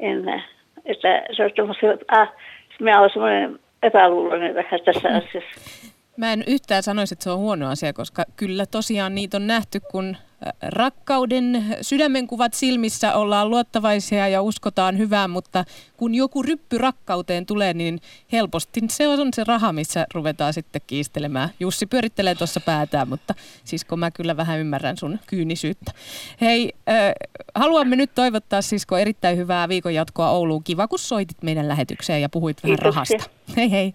[0.00, 0.42] enää.
[0.84, 2.32] Että se on semmoisia, ah,
[2.80, 5.90] minä olen semmoinen epäluuloinen tässä asiassa.
[6.16, 9.80] Mä en yhtään sanoisi, että se on huono asia, koska kyllä tosiaan niitä on nähty,
[9.80, 10.16] kun
[10.62, 15.64] rakkauden sydämenkuvat silmissä ollaan luottavaisia ja uskotaan hyvään, mutta
[15.96, 18.00] kun joku ryppy rakkauteen tulee, niin
[18.32, 21.48] helposti se on se raha, missä ruvetaan sitten kiistelemään.
[21.60, 25.92] Jussi pyörittelee tuossa päätään, mutta sisko mä kyllä vähän ymmärrän sun kyynisyyttä.
[26.40, 27.12] Hei, äh,
[27.54, 30.64] haluamme nyt toivottaa sisko erittäin hyvää viikon jatkoa Ouluun.
[30.64, 33.18] Kiva, kun soitit meidän lähetykseen ja puhuit vähän Kiitoksia.
[33.18, 33.30] rahasta.
[33.56, 33.94] Hei hei.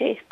[0.00, 0.31] Hei.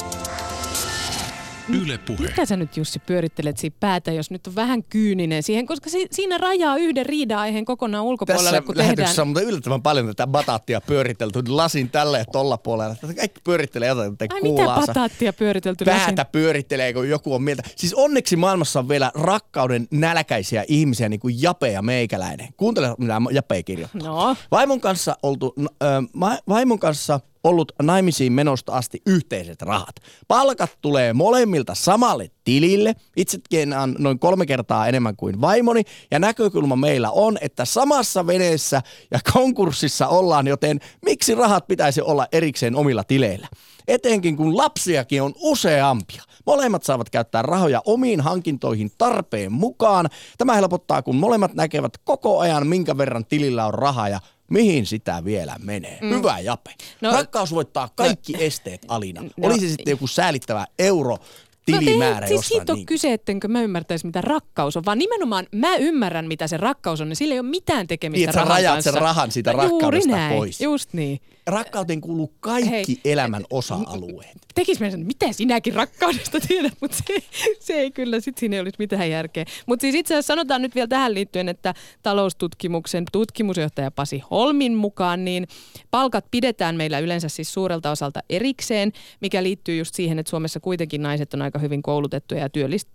[1.73, 2.19] Yle puhe.
[2.29, 6.07] Mitä sä nyt Jussi pyörittelet siitä päätä, jos nyt on vähän kyyninen siihen, koska si-
[6.11, 9.09] siinä rajaa yhden riida-aiheen kokonaan ulkopuolelle, Tässä kun tehdään...
[9.21, 12.95] on mutta yllättävän paljon tätä bataattia pyöritelty lasin tälle ja tolla puolella.
[13.15, 16.31] Kaikki pyörittelee jotain Ai mitä bataattia pyöritelty Päätä lasin?
[16.31, 17.63] pyörittelee, kun joku on mieltä.
[17.75, 22.47] Siis onneksi maailmassa on vielä rakkauden nälkäisiä ihmisiä, niin kuin Jape ja Meikäläinen.
[22.57, 24.01] Kuuntele, mitä Jape kirjoittaa.
[24.03, 24.35] No.
[24.51, 29.95] Vaimon kanssa oltu, äh, vaimon kanssa ollut naimisiin menosta asti yhteiset rahat.
[30.27, 32.95] Palkat tulee molemmilta samalle tilille.
[33.17, 35.83] Itsekin on noin kolme kertaa enemmän kuin vaimoni.
[36.11, 42.27] Ja näkökulma meillä on, että samassa veneessä ja konkurssissa ollaan, joten miksi rahat pitäisi olla
[42.31, 43.47] erikseen omilla tileillä?
[43.87, 46.23] Etenkin kun lapsiakin on useampia.
[46.45, 50.09] Molemmat saavat käyttää rahoja omiin hankintoihin tarpeen mukaan.
[50.37, 54.19] Tämä helpottaa, kun molemmat näkevät koko ajan, minkä verran tilillä on rahaa ja
[54.51, 55.99] Mihin sitä vielä menee?
[56.01, 56.09] Mm.
[56.09, 56.71] Hyvä Jape.
[57.01, 59.21] No, Rakkaus voittaa kaikki no, esteet, Alina.
[59.21, 61.17] No, Oli se sitten joku säälittävä euro
[61.65, 62.85] tilimäärä no, siis siitä on niin.
[62.85, 67.09] kyse, ettenkö mä ymmärtäisi, mitä rakkaus on, vaan nimenomaan mä ymmärrän, mitä se rakkaus on,
[67.09, 68.91] niin sillä ei ole mitään tekemistä niin, rahan rajat kanssa.
[68.91, 70.61] sen rahan siitä no, rakkaudesta juuri näin, pois.
[70.61, 71.19] just niin.
[71.47, 74.37] Rakkauteen kuuluu kaikki Hei, elämän osa-alueet.
[74.55, 77.23] Tekis mä sen, mitä sinäkin rakkaudesta tiedät, mutta se,
[77.59, 79.45] se ei kyllä, sit siinä ei olisi mitään järkeä.
[79.65, 81.73] Mutta siis itse asiassa sanotaan nyt vielä tähän liittyen, että
[82.03, 85.47] taloustutkimuksen tutkimusjohtaja Pasi Holmin mukaan, niin
[85.91, 91.01] palkat pidetään meillä yleensä siis suurelta osalta erikseen, mikä liittyy just siihen, että Suomessa kuitenkin
[91.01, 92.49] naiset on aika hyvin koulutettuja ja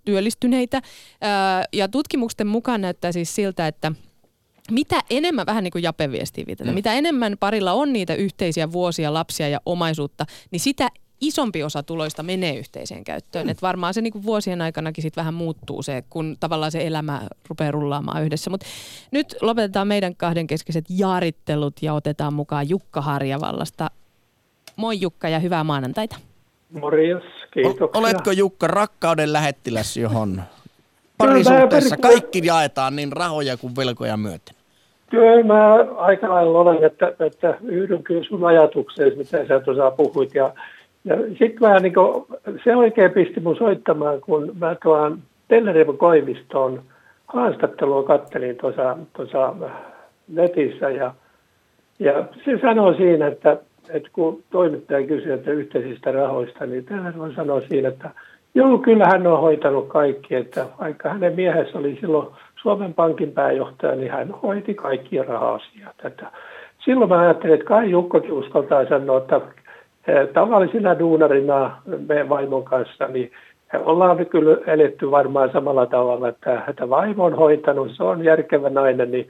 [0.05, 0.83] työllistyneitä.
[1.73, 3.93] Ja tutkimusten mukaan näyttää siis siltä, että
[4.71, 6.75] mitä enemmän, vähän niin kuin Jape viestii mm.
[6.75, 10.89] mitä enemmän parilla on niitä yhteisiä vuosia, lapsia ja omaisuutta, niin sitä
[11.21, 13.47] isompi osa tuloista menee yhteiseen käyttöön.
[13.47, 13.51] Mm.
[13.51, 17.71] Et varmaan se niinku vuosien aikanakin sit vähän muuttuu se, kun tavallaan se elämä rupeaa
[17.71, 18.51] rullaamaan yhdessä.
[18.51, 18.67] Mutta
[19.11, 23.91] nyt lopetetaan meidän kahdenkeskiset jaarittelut ja otetaan mukaan Jukka Harjavallasta.
[24.77, 26.17] Moi Jukka ja hyvää maanantaita.
[26.81, 27.23] Morjes,
[27.55, 28.01] kiitoksia.
[28.01, 30.43] Oletko Jukka rakkauden lähettiläs, johon
[31.19, 34.56] parisuhteessa kaikki jaetaan niin rahoja kuin velkoja myöten?
[35.11, 40.35] Kyllä mä aika lailla olen, että, että yhdyn kyllä sun ajatukseen, mitä sä tuossa puhuit.
[40.35, 40.53] Ja,
[41.05, 41.95] ja sitten mä niin
[42.65, 46.83] se oikein pisti mun soittamaan, kun mä tuon Tellerivon koivistoon
[47.27, 49.57] haastattelua kattelin tuossa,
[50.29, 50.91] netissä.
[50.91, 51.15] Ja,
[51.99, 53.57] ja se sanoi siinä, että,
[53.89, 58.11] että kun toimittaja kysyi että yhteisistä rahoista, niin Tellerivon sanoi siinä, että
[58.55, 62.29] joo, kyllä hän on hoitanut kaikki, että vaikka hänen miehessä oli silloin
[62.63, 65.95] Suomen Pankin pääjohtaja, niin hän hoiti kaikkia raha-asiat.
[66.05, 66.33] Että
[66.85, 69.41] silloin mä ajattelin, että kai Jukkokin uskaltaa sanoa, että
[70.07, 73.33] eh, tavallisina duunarina me vaimon kanssa, niin
[73.85, 79.11] ollaan kyllä eletty varmaan samalla tavalla, että, että vaimo on hoitanut, se on järkevä nainen,
[79.11, 79.29] niin,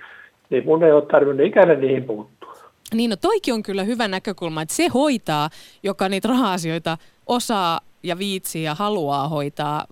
[0.50, 2.54] niin mun ei ole tarvinnut ikinä niihin puuttua.
[2.94, 5.48] Niin no toikin on kyllä hyvä näkökulma, että se hoitaa,
[5.82, 9.87] joka niitä raha-asioita osaa ja viitsii ja haluaa hoitaa,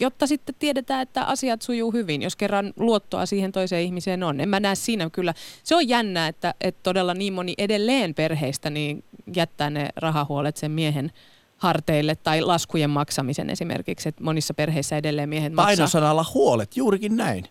[0.00, 4.40] jotta sitten tiedetään, että asiat sujuu hyvin, jos kerran luottoa siihen toiseen ihmiseen on.
[4.40, 5.34] En mä näe siinä kyllä.
[5.64, 9.04] Se on jännä, että, että todella niin moni edelleen perheistä niin
[9.36, 11.12] jättää ne rahahuolet sen miehen
[11.56, 15.66] harteille tai laskujen maksamisen esimerkiksi, että monissa perheissä edelleen miehet maksaa.
[15.66, 17.44] Painosanalla huolet, juurikin näin.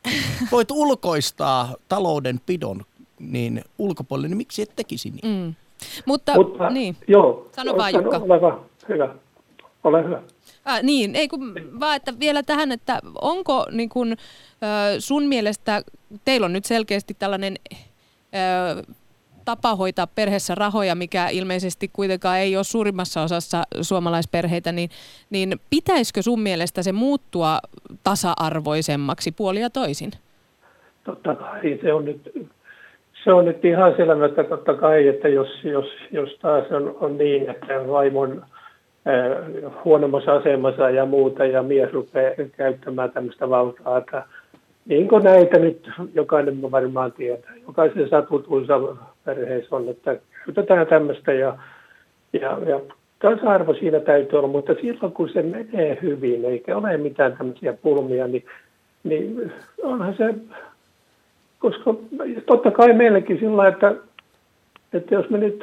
[0.51, 2.81] Voit ulkoistaa talouden pidon
[3.19, 5.45] niin ulkopuolelle, niin miksi et tekisi niin?
[5.45, 5.55] Mm.
[6.05, 6.95] Mutta, Mutta niin.
[7.07, 8.17] joo, sano vaan Jukka.
[8.17, 9.15] Ole hyvä.
[9.83, 10.21] Ole hyvä.
[10.67, 14.17] Äh, niin, ei kun vaan, että vielä tähän, että onko niin kun, äh,
[14.99, 15.81] sun mielestä,
[16.25, 17.55] teillä on nyt selkeästi tällainen
[18.35, 18.83] äh,
[19.45, 24.89] tapa hoitaa perheessä rahoja, mikä ilmeisesti kuitenkaan ei ole suurimmassa osassa suomalaisperheitä, niin,
[25.29, 27.59] niin pitäisikö sun mielestä se muuttua
[28.03, 30.11] tasa-arvoisemmaksi puoli ja toisin?
[31.03, 32.31] Totta kai, se on nyt,
[33.23, 37.17] se on nyt ihan selvä, että totta kai, että jos, jos, jos taas on, on
[37.17, 38.45] niin, että vaimon
[39.85, 44.23] huonommassa asemassa ja muuta, ja mies rupeaa käyttämään tämmöistä valtaa, että
[44.85, 47.53] niin kuin näitä nyt jokainen varmaan tietää.
[47.67, 48.79] Jokaisen satutuissa
[49.25, 51.57] perheessä on, että käytetään tämmöistä ja,
[52.33, 52.79] ja, ja
[53.19, 58.27] tasa-arvo siinä täytyy olla, mutta silloin kun se menee hyvin, eikä ole mitään tämmöisiä pulmia,
[58.27, 58.45] niin,
[59.03, 59.51] niin
[59.83, 60.35] onhan se,
[61.59, 61.95] koska
[62.45, 63.95] totta kai meillekin sillä että,
[64.93, 65.59] että jos me nyt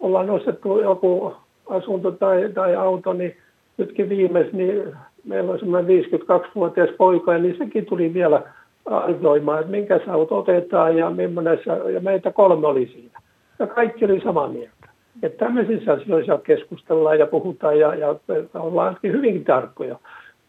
[0.00, 1.36] ollaan nostettu joku
[1.68, 3.36] asunto tai, tai auto, niin
[3.76, 4.92] nytkin viimeis, niin
[5.24, 8.42] meillä on semmoinen 52-vuotias poika, ja niin sekin tuli vielä
[8.86, 13.20] arvioimaan, että minkä auto otetaan ja millaisessa, ja meitä kolme oli siinä.
[13.58, 14.88] Ja kaikki oli samaa mieltä.
[15.22, 18.14] Että tämmöisissä asioissa keskustellaan ja puhutaan ja, ja
[18.54, 19.98] ollaan hyvinkin tarkkoja.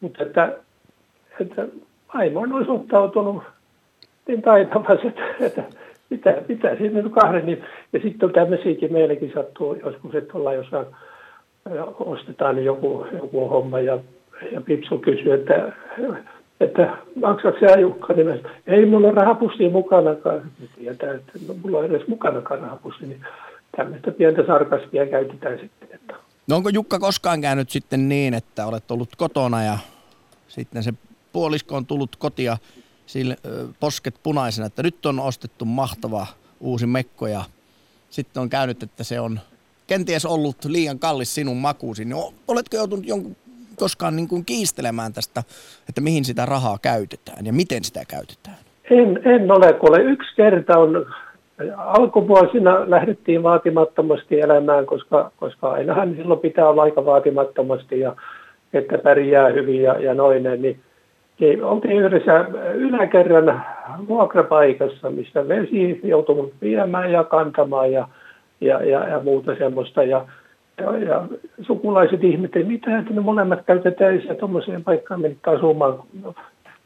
[0.01, 0.57] Mutta että,
[1.41, 1.67] että
[2.13, 3.43] vaimo on osoittautunut
[4.27, 5.63] niin taitavasti, että, että
[6.09, 7.63] mitä, mitä siinä nyt kahden, niin,
[7.93, 10.85] ja sitten on tämmöisiäkin meillekin sattuu joskus, että ollaan jossain,
[11.99, 13.99] ostetaan joku, joku homma ja,
[14.51, 15.73] ja Pipsu kysyy, että,
[16.59, 18.49] että maksatko sä Jukka nimestä?
[18.67, 20.51] Ei mulla ole rahapussia mukanakaan.
[20.75, 23.21] Tietää, että no, mulla on edes mukanakaan rahapussi, niin
[23.77, 25.89] tämmöistä pientä sarkastia käytetään sitten.
[25.93, 26.15] Että.
[26.47, 29.77] No onko Jukka koskaan käynyt sitten niin, että olet ollut kotona ja
[30.47, 30.93] sitten se
[31.33, 32.57] puolisko on tullut kotia
[33.05, 33.35] sille,
[33.79, 36.27] posket punaisena, että nyt on ostettu mahtava
[36.59, 37.43] uusi mekko ja
[38.09, 39.39] sitten on käynyt, että se on
[39.87, 42.05] kenties ollut liian kallis sinun makuusi.
[42.05, 43.35] Niin oletko joutunut jonkun,
[43.75, 45.43] koskaan niin kuin kiistelemään tästä,
[45.89, 48.57] että mihin sitä rahaa käytetään ja miten sitä käytetään?
[48.89, 51.05] En, en ole, kuule yksi kerta on,
[51.77, 58.15] alkuvuosina lähdettiin vaatimattomasti elämään, koska, koska ainahan silloin pitää olla aika vaatimattomasti ja
[58.73, 60.79] että pärjää hyvin ja, ja noin, niin
[61.39, 63.65] niin oltiin yhdessä yläkerran
[64.07, 68.07] vuokrapaikassa, missä vesi joutunut viemään ja kantamaan ja,
[68.61, 70.03] ja, ja, ja muuta semmoista.
[70.03, 70.25] Ja,
[70.77, 71.27] ja, ja
[71.61, 75.99] sukulaiset ihmettelivät, mitä että ne molemmat käytetään ja tuommoiseen paikkaan mennyt asumaan.
[76.23, 76.33] No,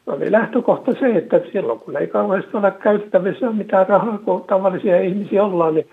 [0.08, 5.44] oli lähtökohta se, että silloin kun ei kauheasti ole käytettävissä mitään rahaa, kun tavallisia ihmisiä
[5.44, 5.88] ollaan, niin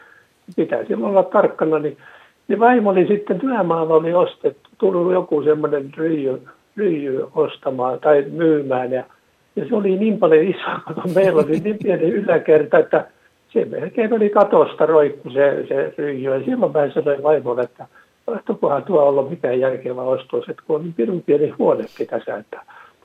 [0.56, 1.78] pitää silloin olla tarkkana.
[1.78, 1.96] Niin,
[2.48, 6.42] niin vaimo oli sitten työmaalla oli ostettu, tullut joku semmoinen ryijy,
[6.76, 9.04] ryijy ostamaan tai myymään ja,
[9.56, 13.04] ja se oli niin paljon iso, kun meillä oli niin pieni yläkerta, että
[13.52, 16.34] se melkein oli katosta roikku se, se ryijy.
[16.34, 17.86] Ja silloin mä sanoin vaimolle, että
[18.26, 22.62] tahtokohan tuo olla mitään järkevää ostos, että kun niin pirun pieni huonekin tässä, että,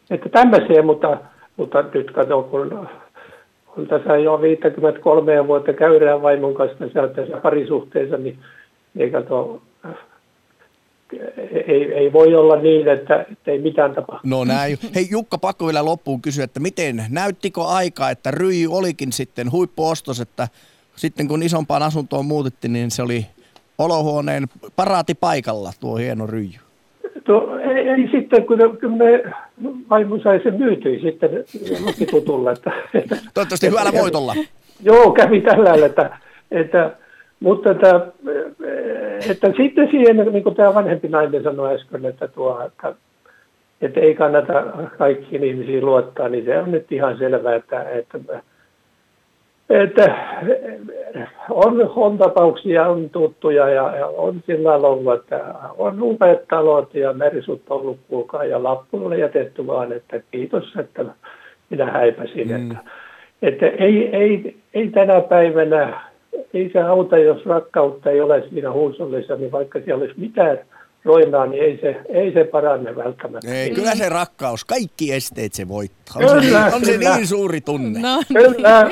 [0.09, 1.17] että tämmöisiä, mutta,
[1.57, 2.87] mutta nyt kato, kun,
[3.75, 8.37] kun tässä jo 53 vuotta käydään vaimon kanssa tässä, tässä parisuhteessa, niin
[8.97, 9.61] ei kato,
[11.67, 14.21] ei, ei voi olla niin, että, että ei mitään tapahdu.
[14.23, 14.77] No näin.
[14.95, 20.19] Hei Jukka, pakko vielä loppuun kysyä, että miten, näyttikö aika, että Ryy olikin sitten huippuostos,
[20.19, 20.47] että
[20.95, 23.25] sitten kun isompaan asuntoon muutettiin, niin se oli
[23.77, 26.49] olohuoneen paraati paikalla tuo hieno Ryy.
[27.25, 29.23] Tuo, ei, ei, sitten, kun, kun me
[29.89, 31.29] vaimo sai sen myytyä sitten
[31.85, 32.51] lukitutulla.
[32.51, 34.35] Että, että, Toivottavasti hyvällä voitolla.
[34.81, 36.17] Joo, kävi tällä, että,
[36.51, 36.91] että
[37.43, 38.01] mutta että,
[39.29, 42.93] että sitten siihen, niin kuin tämä vanhempi nainen sanoi äsken, että, tuo, että,
[43.81, 44.63] että ei kannata
[44.97, 48.19] kaikkiin ihmisiin luottaa, niin se on nyt ihan selvää, että, että,
[49.69, 50.17] että
[51.49, 55.45] on, on tapauksia, on tuttuja ja, ja on sillä lailla ollut, että
[55.77, 61.05] on upeat talot ja merisut ollut kuulkaa ja lappu on jätetty vaan, että kiitos, että
[61.69, 62.47] minä häipäsin.
[62.47, 62.71] Mm.
[62.71, 62.77] Että,
[63.41, 66.12] että ei, ei, ei tänä päivänä
[66.53, 70.59] ei se auta, jos rakkautta ei ole siinä huusollissa, niin vaikka siellä olisi mitään
[71.05, 73.53] roinaa, niin ei se, ei se paranne välttämättä.
[73.53, 76.15] Ei, kyllä se rakkaus, kaikki esteet se voittaa.
[76.17, 77.99] On, kyllä, se, on se niin suuri tunne.
[77.99, 78.21] No.
[78.27, 78.89] Kyllä,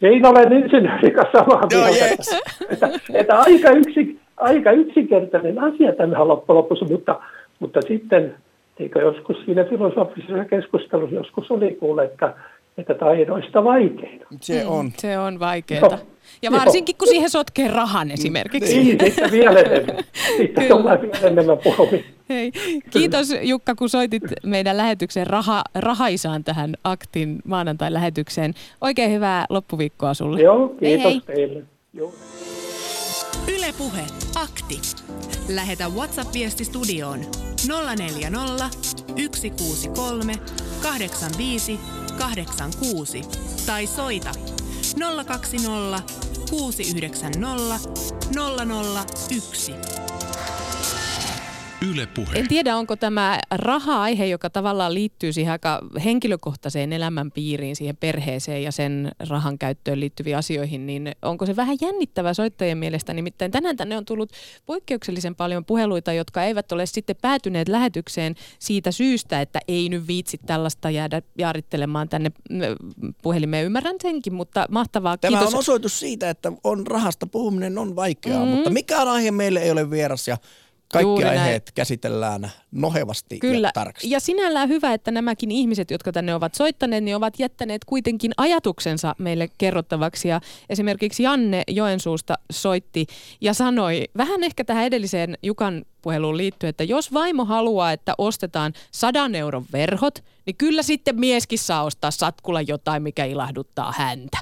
[0.00, 2.04] siinä olen insinöörin kanssa samaa mieltä.
[2.04, 2.40] Yes.
[2.70, 7.20] Että, että aika, yksi, aika yksinkertainen asia tämä loppujen lopuksi, mutta,
[7.58, 8.34] mutta sitten
[8.80, 12.34] eikö joskus siinä filosofisessa keskustelussa joskus oli kuule, että,
[12.78, 14.20] että taidoista vaikein.
[14.40, 14.92] Se mm, on.
[14.98, 15.88] Se on vaikeaa.
[15.88, 15.98] No.
[16.42, 18.76] Ja varsinkin, kun siihen sotkee rahan esimerkiksi.
[18.76, 20.04] Niin, sitten vielä enemmän.
[20.36, 21.58] Sitten ollaan vielä enemmän
[22.28, 22.52] Hei.
[22.90, 28.54] Kiitos Jukka, kun soitit meidän lähetykseen raha, rahaisaan tähän Aktin maanantai-lähetykseen.
[28.80, 30.40] Oikein hyvää loppuviikkoa sulle.
[30.40, 31.36] Joo, kiitos hei, hei.
[31.36, 31.62] teille.
[31.92, 32.12] Joo.
[33.48, 34.02] Yle Puhe,
[34.42, 34.80] akti.
[35.54, 37.18] Lähetä WhatsApp-viesti studioon
[37.98, 38.68] 040
[39.34, 40.32] 163
[40.82, 41.80] 85
[42.16, 43.28] 86
[43.66, 44.30] tai soita
[44.96, 46.02] 020
[46.50, 47.80] 690
[48.32, 50.15] 001.
[51.82, 52.38] Yle Puhe.
[52.38, 58.72] En tiedä, onko tämä raha-aihe, joka tavallaan liittyy siihen aika henkilökohtaiseen elämänpiiriin, siihen perheeseen ja
[58.72, 63.14] sen rahan käyttöön liittyviin asioihin, niin onko se vähän jännittävä soittajien mielestä?
[63.14, 64.32] Nimittäin tänään tänne on tullut
[64.66, 70.38] poikkeuksellisen paljon puheluita, jotka eivät ole sitten päätyneet lähetykseen siitä syystä, että ei nyt viitsi
[70.46, 72.32] tällaista jäädä jaarittelemaan tänne
[73.22, 73.66] puhelimeen.
[73.66, 75.16] Ymmärrän senkin, mutta mahtavaa.
[75.18, 75.54] Tämä Kiitos.
[75.54, 78.54] on osoitus siitä, että on rahasta puhuminen on vaikeaa, mm-hmm.
[78.54, 80.36] mutta mikään aihe meille ei ole vieras ja
[80.92, 81.74] kaikki Juuri aiheet näin.
[81.74, 83.68] käsitellään nohevasti Kyllä.
[83.68, 84.10] ja tarkasti.
[84.10, 89.14] Ja sinällään hyvä, että nämäkin ihmiset, jotka tänne ovat soittaneet, niin ovat jättäneet kuitenkin ajatuksensa
[89.18, 90.28] meille kerrottavaksi.
[90.28, 93.06] Ja esimerkiksi Janne Joensuusta soitti
[93.40, 98.72] ja sanoi vähän ehkä tähän edelliseen Jukan puheluun liittyen, että jos vaimo haluaa, että ostetaan
[98.90, 104.38] sadan euron verhot, niin kyllä sitten mieskin saa ostaa satkulla jotain, mikä ilahduttaa häntä.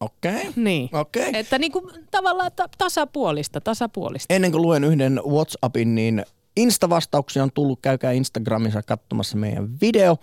[0.00, 0.40] Okei.
[0.40, 0.52] Okay.
[0.56, 0.88] Niin.
[0.92, 1.30] Okay.
[1.34, 4.34] Että niin kuin tavallaan ta- tasapuolista, tasapuolista.
[4.34, 6.24] Ennen kuin luen yhden WhatsAppin, niin
[6.56, 7.78] Insta-vastauksia on tullut.
[7.82, 10.16] Käykää Instagramissa katsomassa meidän video.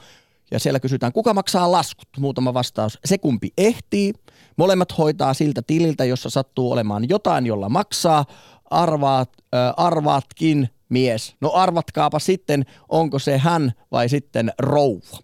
[0.52, 2.08] Ja siellä kysytään, kuka maksaa laskut?
[2.18, 3.00] Muutama vastaus.
[3.06, 4.14] Se kumpi ehtii.
[4.58, 8.26] Molemmat hoitaa siltä tililtä, jossa sattuu olemaan jotain, jolla maksaa.
[8.72, 11.36] Arvaat, äh, arvaatkin mies.
[11.42, 15.20] No arvatkaapa sitten, onko se hän vai sitten rouva.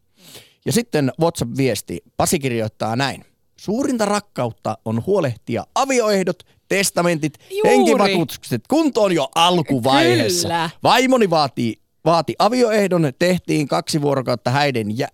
[0.66, 2.00] Ja sitten WhatsApp-viesti.
[2.18, 3.26] Pasi kirjoittaa näin.
[3.60, 7.70] Suurinta rakkautta on huolehtia avioehdot, testamentit, Juuri.
[7.70, 10.48] henkivakuutukset kuntoon jo alkuvaiheessa.
[10.48, 10.70] Kyllä.
[10.84, 15.08] Vaimoni vaati, vaati avioehdon, tehtiin kaksi vuorokautta häiden jä-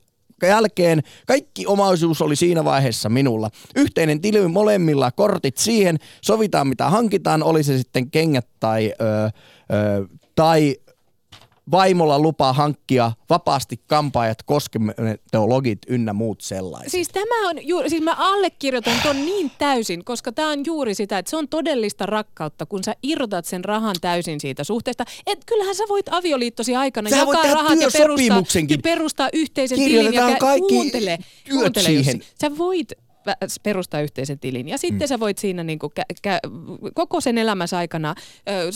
[0.47, 1.03] jälkeen.
[1.27, 3.49] Kaikki omaisuus oli siinä vaiheessa minulla.
[3.75, 10.07] Yhteinen tili molemmilla, kortit siihen, sovitaan mitä hankitaan, oli se sitten kengät tai, ö, ö,
[10.35, 10.75] tai
[11.71, 16.91] vaimolla lupa hankkia vapaasti kampaajat, kosmetologit ynnä muut sellaiset.
[16.91, 21.17] Siis tämä on juuri, siis mä allekirjoitan ton niin täysin, koska tämä on juuri sitä,
[21.17, 25.05] että se on todellista rakkautta, kun sä irrotat sen rahan täysin siitä suhteesta.
[25.27, 30.13] Et kyllähän sä voit avioliittosi aikana Sä jakaa rahat ja perustaa, ja perustaa yhteisen tilin
[30.13, 31.17] ja kä- kuuntele,
[31.51, 32.21] kuuntele siihen.
[32.41, 33.04] Sä voit
[33.63, 34.69] perustaa yhteisen tilin.
[34.69, 35.07] Ja sitten mm.
[35.07, 36.39] sä voit siinä niin kuin kä- kä-
[36.93, 38.15] koko sen elämässä aikana
[38.49, 38.69] ö,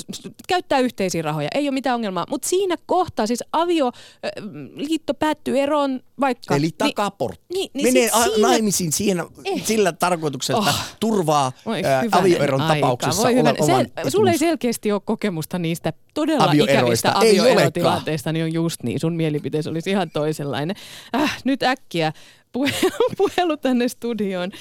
[0.47, 1.47] käyttää yhteisiä rahoja.
[1.56, 2.26] Ei ole mitään ongelmaa.
[2.30, 6.56] Mutta siinä kohtaa siis avioliitto päättyy eroon vaikka...
[6.56, 7.45] Eli takaportti.
[7.54, 8.47] Niin, niin, niin Menee siinä...
[8.47, 9.66] naimisiin siinä, eh.
[9.66, 10.97] sillä tarkoituksella, että oh.
[11.00, 11.52] turvaa
[11.86, 12.76] ä, avioeron aika.
[12.76, 13.56] tapauksessa Voi hyvän.
[13.66, 19.00] Se, Sulla ei selkeästi ole kokemusta niistä todella ikävistä avioerotilanteista, niin on just niin.
[19.00, 20.76] Sun mielipiteesi olisi ihan toisenlainen.
[21.16, 22.14] Äh, nyt äkkiä
[23.18, 24.52] puhelu, tänne studioon.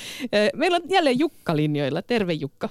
[0.55, 2.03] Meillä on jälleen Jukka linjoilla.
[2.03, 2.69] Terve Jukka.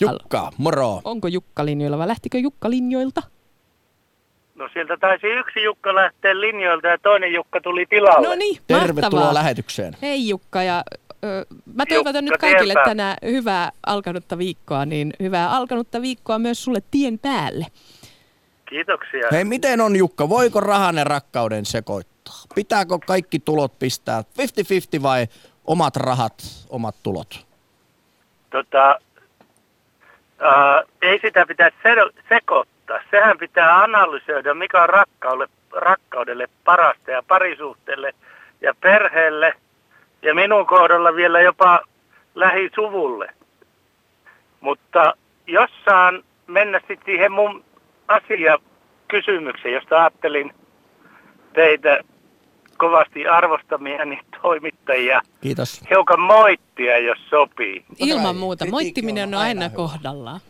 [0.00, 1.00] Jukka, moro.
[1.04, 3.22] Onko Jukka linjoilla vai lähtikö Jukka linjoilta?
[4.54, 8.28] No sieltä taisi yksi Jukka lähteä linjoilta ja toinen Jukka tuli tilalle.
[8.28, 9.34] No niin, Tervetuloa mahtavaa.
[9.34, 9.96] lähetykseen.
[10.02, 10.84] Hei Jukka ja
[11.24, 12.88] ö, mä toivotan Jukka nyt kaikille tienpä.
[12.90, 17.66] tänään hyvää alkanutta viikkoa, niin hyvää alkanutta viikkoa myös sulle tien päälle.
[18.68, 19.28] Kiitoksia.
[19.32, 20.28] Hei, miten on Jukka?
[20.28, 22.13] Voiko rahan ja rakkauden sekoittaa?
[22.54, 24.22] Pitääkö kaikki tulot pistää
[24.98, 25.26] 50-50 vai
[25.64, 26.34] omat rahat,
[26.70, 27.46] omat tulot?
[28.50, 28.98] Tota,
[30.38, 31.76] ää, ei sitä pitäisi
[32.28, 32.98] sekoittaa.
[33.10, 38.14] Sehän pitää analysoida, mikä on rakkaudelle, rakkaudelle parasta ja parisuhteelle
[38.60, 39.52] ja perheelle
[40.22, 41.80] ja minun kohdalla vielä jopa
[42.34, 43.28] lähisuvulle.
[44.60, 45.14] Mutta
[45.46, 47.64] jos saan mennä sitten siihen mun
[48.08, 48.58] asia
[49.08, 50.54] kysymykseen, josta ajattelin
[51.52, 52.00] teitä
[52.76, 55.20] kovasti arvostamiani toimittajia.
[55.40, 55.80] Kiitos.
[55.90, 57.84] Hiukan moittia, jos sopii.
[57.98, 58.66] Ilman muuta.
[58.66, 60.40] Moittiminen on aina kohdallaan.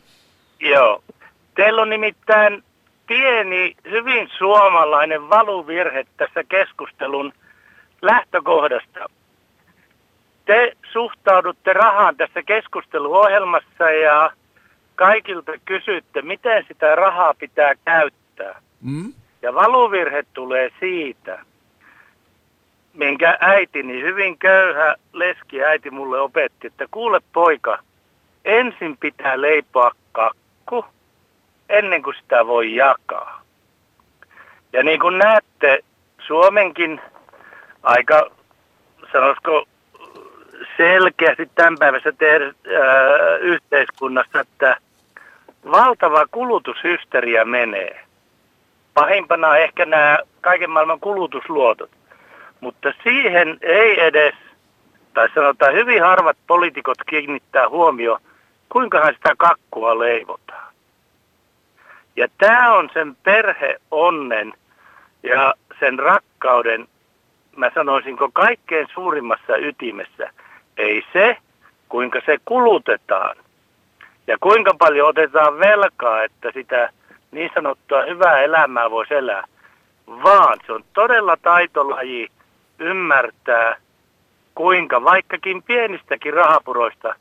[0.61, 1.03] Joo.
[1.55, 2.63] Teillä on nimittäin
[3.07, 7.33] pieni, hyvin suomalainen valuvirhe tässä keskustelun
[8.03, 9.11] lähtökohdasta.
[10.45, 14.31] Te suhtaudutte rahaan tässä keskusteluohjelmassa ja
[14.95, 18.61] kaikilta kysytte, miten sitä rahaa pitää käyttää.
[18.83, 19.13] Mm?
[19.43, 21.45] Ja valuvirhe tulee siitä,
[22.95, 27.79] minkä äitini, hyvin köyhä leski äiti mulle opetti, että kuule poika,
[28.45, 30.85] ensin pitää leipoa kakku
[31.69, 33.43] ennen kuin sitä voi jakaa.
[34.73, 35.85] Ja niin kuin näette,
[36.27, 37.01] Suomenkin
[37.83, 38.31] aika,
[39.13, 39.65] sanoisiko,
[40.77, 44.77] selkeästi tämän päivässä tehdä, ää, yhteiskunnassa, että
[45.71, 48.05] valtava kulutushysteria menee.
[48.95, 51.91] Pahimpana ehkä nämä kaiken maailman kulutusluotot.
[52.65, 54.35] Mutta siihen ei edes,
[55.15, 58.19] tai sanotaan hyvin harvat poliitikot kiinnittää huomio,
[58.69, 60.73] kuinkahan sitä kakkua leivotaan.
[62.17, 64.53] Ja tämä on sen perheonnen
[65.23, 66.89] ja sen rakkauden,
[67.57, 70.31] mä sanoisinko kaikkein suurimmassa ytimessä.
[70.77, 71.37] Ei se,
[71.89, 73.37] kuinka se kulutetaan
[74.27, 76.91] ja kuinka paljon otetaan velkaa, että sitä
[77.31, 79.45] niin sanottua hyvää elämää voisi elää,
[80.07, 82.31] vaan se on todella taitolaji
[82.79, 83.77] ymmärtää,
[84.55, 87.15] kuinka vaikkakin pienistäkin rahapuroista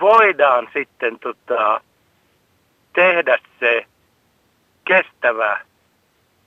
[0.00, 1.80] voidaan sitten tota,
[2.92, 3.86] tehdä se
[4.84, 5.50] kestävä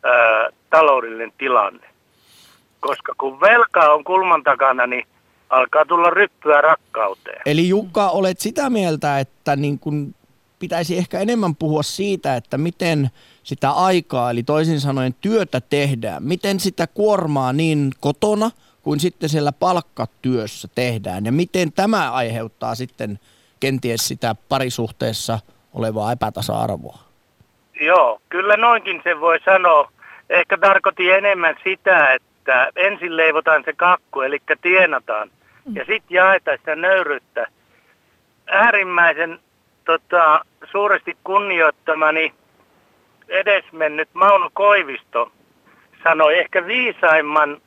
[0.03, 1.87] ää, taloudellinen tilanne.
[2.79, 5.07] Koska kun velkaa on kulman takana, niin
[5.49, 7.41] alkaa tulla ryppyä rakkauteen.
[7.45, 10.15] Eli Jukka, olet sitä mieltä, että niin kun
[10.59, 13.09] pitäisi ehkä enemmän puhua siitä, että miten
[13.47, 19.51] sitä aikaa, eli toisin sanoen työtä tehdään, miten sitä kuormaa niin kotona kuin sitten siellä
[19.51, 23.19] palkkatyössä tehdään, ja miten tämä aiheuttaa sitten
[23.59, 25.39] kenties sitä parisuhteessa
[25.73, 26.99] olevaa epätasa-arvoa?
[27.81, 29.91] Joo, kyllä noinkin se voi sanoa.
[30.29, 35.29] Ehkä tarkoitti enemmän sitä, että ensin leivotaan se kakku, eli tienataan,
[35.73, 37.47] ja sitten jaetaan sitä nöyryyttä.
[38.47, 39.39] Äärimmäisen
[39.85, 42.33] tota, suuresti kunnioittamani
[43.29, 45.31] edesmennyt Mauno Koivisto
[46.03, 47.61] sanoi ehkä viisaimman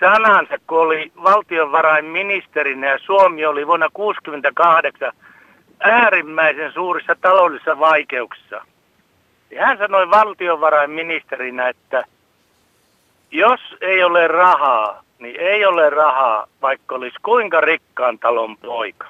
[0.00, 5.12] sanansa, kun oli valtionvarainministerinä ja Suomi oli vuonna 1968
[5.80, 8.64] äärimmäisen suurissa taloudellisissa vaikeuksissa.
[9.50, 12.04] Ja hän sanoi valtionvarainministerinä, että
[13.30, 19.06] jos ei ole rahaa, niin ei ole rahaa, vaikka olisi kuinka rikkaan talon poika.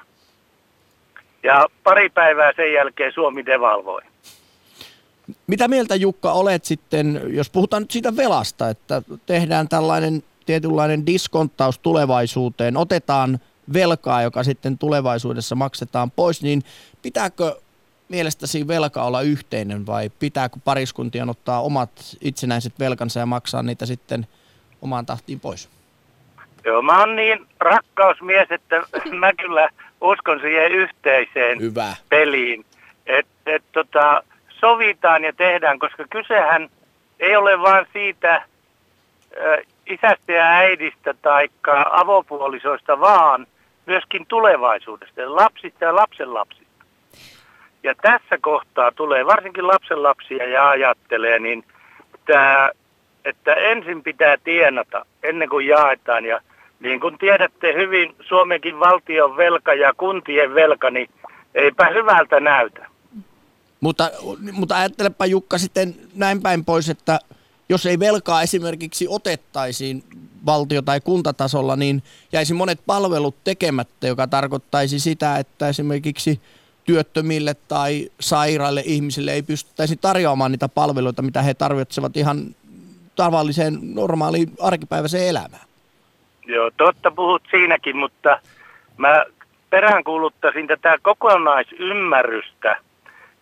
[1.43, 4.01] Ja pari päivää sen jälkeen Suomi devalvoi.
[5.47, 11.79] Mitä mieltä Jukka olet sitten, jos puhutaan nyt siitä velasta, että tehdään tällainen tietynlainen diskonttaus
[11.79, 13.39] tulevaisuuteen, otetaan
[13.73, 16.63] velkaa, joka sitten tulevaisuudessa maksetaan pois, niin
[17.01, 17.55] pitääkö
[18.09, 21.91] mielestäsi velka olla yhteinen vai pitääkö pariskuntien ottaa omat
[22.21, 24.27] itsenäiset velkansa ja maksaa niitä sitten
[24.81, 25.69] omaan tahtiin pois?
[26.65, 28.75] Joo, mä oon niin rakkausmies, että
[29.19, 29.69] mä kyllä
[30.01, 31.95] uskon siihen yhteiseen Hyvä.
[32.09, 32.65] peliin.
[33.05, 34.23] Että et, tota,
[34.59, 36.69] sovitaan ja tehdään, koska kysehän
[37.19, 38.43] ei ole vain siitä
[39.85, 41.49] isästä ja äidistä tai
[41.91, 43.47] avopuolisoista, vaan
[43.85, 46.85] myöskin tulevaisuudesta, lapsista ja lapsenlapsista.
[47.83, 51.63] Ja tässä kohtaa tulee varsinkin lapsenlapsia ja ajattelee, niin
[52.25, 52.71] tää,
[53.25, 56.25] että ensin pitää tienata ennen kuin jaetaan.
[56.25, 56.39] Ja
[56.79, 61.09] niin kuin tiedätte hyvin, Suomenkin valtion velka ja kuntien velka, niin
[61.55, 62.87] eipä hyvältä näytä.
[63.85, 64.11] Mutta,
[64.51, 67.19] mutta ajattelepa Jukka sitten näin päin pois, että
[67.69, 70.03] jos ei velkaa esimerkiksi otettaisiin
[70.45, 76.41] valtio- tai kuntatasolla, niin jäisi monet palvelut tekemättä, joka tarkoittaisi sitä, että esimerkiksi
[76.83, 82.55] työttömille tai sairaille ihmisille ei pystyttäisi tarjoamaan niitä palveluita, mitä he tarvitsevat ihan
[83.15, 85.67] tavalliseen normaaliin arkipäiväiseen elämään.
[86.45, 88.39] Joo, totta puhut siinäkin, mutta
[88.97, 89.25] mä
[89.69, 92.84] peräänkuuluttaisin tätä kokonaisymmärrystä,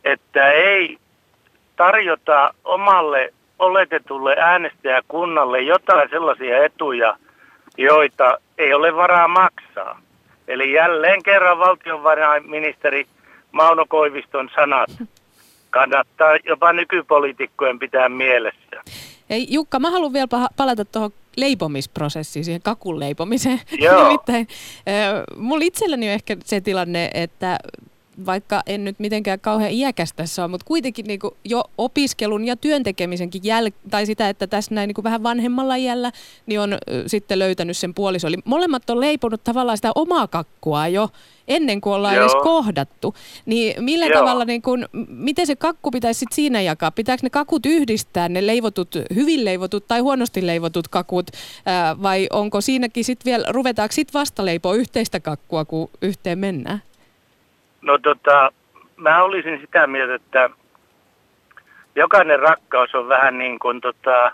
[0.04, 0.98] että ei
[1.76, 7.18] tarjota omalle oletetulle äänestäjäkunnalle jotain sellaisia etuja,
[7.78, 10.02] joita ei ole varaa maksaa.
[10.48, 13.08] Eli jälleen kerran valtionvarainministeri
[13.52, 14.90] Mauno Koiviston sanat
[15.70, 18.82] kannattaa jopa nykypoliitikkojen pitää mielessä.
[19.30, 20.28] Ei, Jukka, mä haluan vielä
[20.58, 23.60] palata tuohon leipomisprosessiin, siihen kakun leipomiseen.
[23.72, 24.04] Joo.
[24.04, 24.48] Nimittäin,
[24.88, 27.58] äh, mulla itselläni on ehkä se tilanne, että
[28.26, 32.56] vaikka en nyt mitenkään kauhean iäkäs tässä ole, mutta kuitenkin niin kuin jo opiskelun ja
[32.56, 36.12] työntekemisenkin jäl- tai sitä, että tässä näin niin kuin vähän vanhemmalla iällä,
[36.46, 38.28] niin on sitten löytänyt sen puoliso.
[38.28, 41.10] Eli molemmat on leiponut tavallaan sitä omaa kakkua jo
[41.48, 42.24] ennen kuin ollaan Joo.
[42.24, 43.16] edes kohdattu.
[43.46, 44.20] Niin millä Joo.
[44.20, 46.92] tavalla, niin kun, miten se kakku pitäisi sit siinä jakaa?
[46.92, 51.32] Pitääkö ne kakut yhdistää, ne leivotut, hyvin leivotut tai huonosti leivotut kakut,
[51.66, 56.82] ää, vai onko siinäkin sitten vielä, ruvetaanko sitten vasta leipoa yhteistä kakkua, kun yhteen mennään?
[57.84, 58.52] No tota,
[58.98, 60.50] mä olisin sitä mieltä, että
[61.96, 64.32] jokainen rakkaus on vähän niin kuin tota,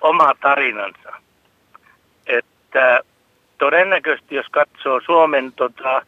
[0.00, 1.12] oma tarinansa.
[2.26, 3.00] Että
[3.58, 6.02] todennäköisesti jos katsoo Suomen tota,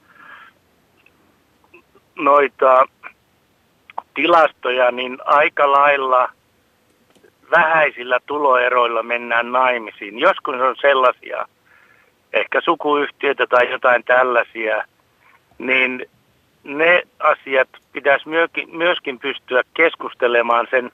[2.15, 2.87] noita
[4.15, 6.29] tilastoja, niin aika lailla
[7.51, 10.19] vähäisillä tuloeroilla mennään naimisiin.
[10.19, 11.47] Joskus on sellaisia,
[12.33, 14.85] ehkä sukuyhtiöitä tai jotain tällaisia,
[15.59, 16.07] niin
[16.65, 20.91] ne asiat pitäisi myöskin, myöskin pystyä keskustelemaan sen,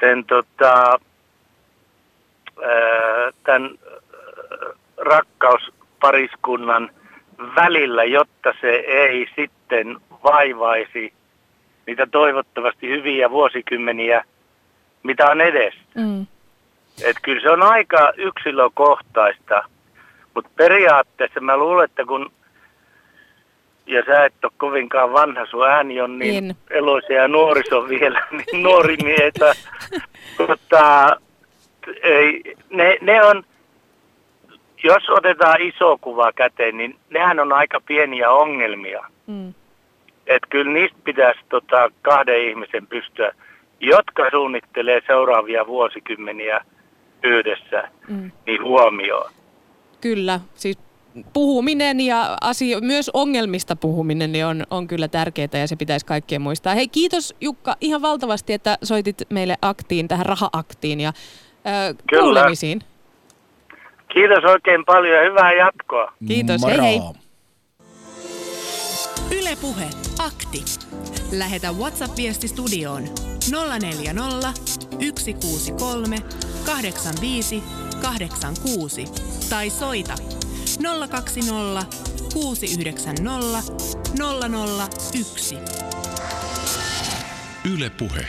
[0.00, 1.00] sen tota,
[3.44, 3.70] tämän
[4.96, 6.90] rakkauspariskunnan
[7.56, 11.12] välillä, jotta se ei sitten vaivaisi
[11.86, 14.24] niitä toivottavasti hyviä vuosikymmeniä,
[15.02, 15.80] mitä on edessä.
[15.94, 16.26] Mm.
[17.04, 19.62] Et kyllä se on aika yksilökohtaista,
[20.34, 22.32] mutta periaatteessa mä luulen, että kun
[23.90, 26.56] ja sä et ole kovinkaan vanha, sun ääni on niin en.
[26.70, 29.52] eloisia ja nuoriso vielä, niin nuori mietä.
[30.48, 31.16] Mutta
[32.02, 33.44] ei, ne, ne on,
[34.84, 39.06] jos otetaan iso kuva käteen, niin nehän on aika pieniä ongelmia.
[39.26, 39.54] Mm.
[40.26, 43.32] Että kyllä niistä pitäisi tota, kahden ihmisen pystyä,
[43.80, 46.64] jotka suunnittelee seuraavia vuosikymmeniä
[47.22, 48.30] yhdessä, mm.
[48.46, 49.30] niin huomioon.
[50.00, 50.78] Kyllä, siis
[51.32, 56.42] puhuminen ja asio, myös ongelmista puhuminen niin on, on kyllä tärkeää ja se pitäisi kaikkien
[56.42, 56.74] muistaa.
[56.74, 62.80] Hei kiitos Jukka ihan valtavasti, että soitit meille aktiin, tähän raha-aktiin ja äh, kuulemisiin.
[64.12, 66.12] Kiitos oikein paljon ja hyvää jatkoa.
[66.28, 66.72] Kiitos, Moro.
[66.72, 67.00] hei hei.
[69.40, 69.84] Ylepuhe
[70.18, 70.64] akti.
[71.38, 73.02] Lähetä WhatsApp-viesti studioon
[73.80, 74.52] 040
[75.18, 76.16] 163
[76.66, 77.62] 85
[78.02, 79.04] 86
[79.50, 80.14] tai soita
[80.82, 81.86] 020
[82.34, 83.62] 690
[85.12, 85.58] 001.
[87.74, 88.26] Yle Puhe.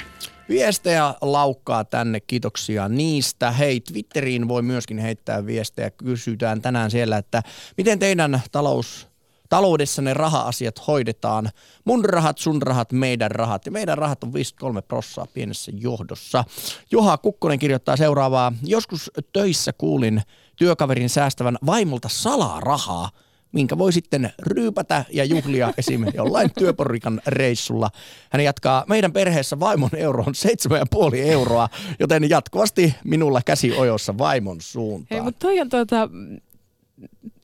[0.50, 3.52] Viestejä laukkaa tänne, kiitoksia niistä.
[3.52, 5.90] Hei, Twitteriin voi myöskin heittää viestejä.
[5.92, 7.44] Kysytään tänään siellä, että
[7.78, 9.12] miten teidän talous
[9.52, 11.50] taloudessa ne raha-asiat hoidetaan.
[11.86, 13.66] Mun rahat, sun rahat, meidän rahat.
[13.66, 16.44] Ja meidän rahat on 53 prossaa pienessä johdossa.
[16.92, 18.54] Joha Kukkonen kirjoittaa seuraavaa.
[18.64, 20.22] Joskus töissä kuulin
[20.62, 23.10] työkaverin säästävän vaimolta salaa rahaa,
[23.52, 26.06] minkä voi sitten ryypätä ja juhlia esim.
[26.14, 27.90] jollain työporikan reissulla.
[28.30, 30.34] Hän jatkaa, meidän perheessä vaimon euro on
[31.14, 35.08] 7,5 euroa, joten jatkuvasti minulla käsi ojossa vaimon suuntaan.
[35.12, 36.10] Hei, mutta toi on tuota,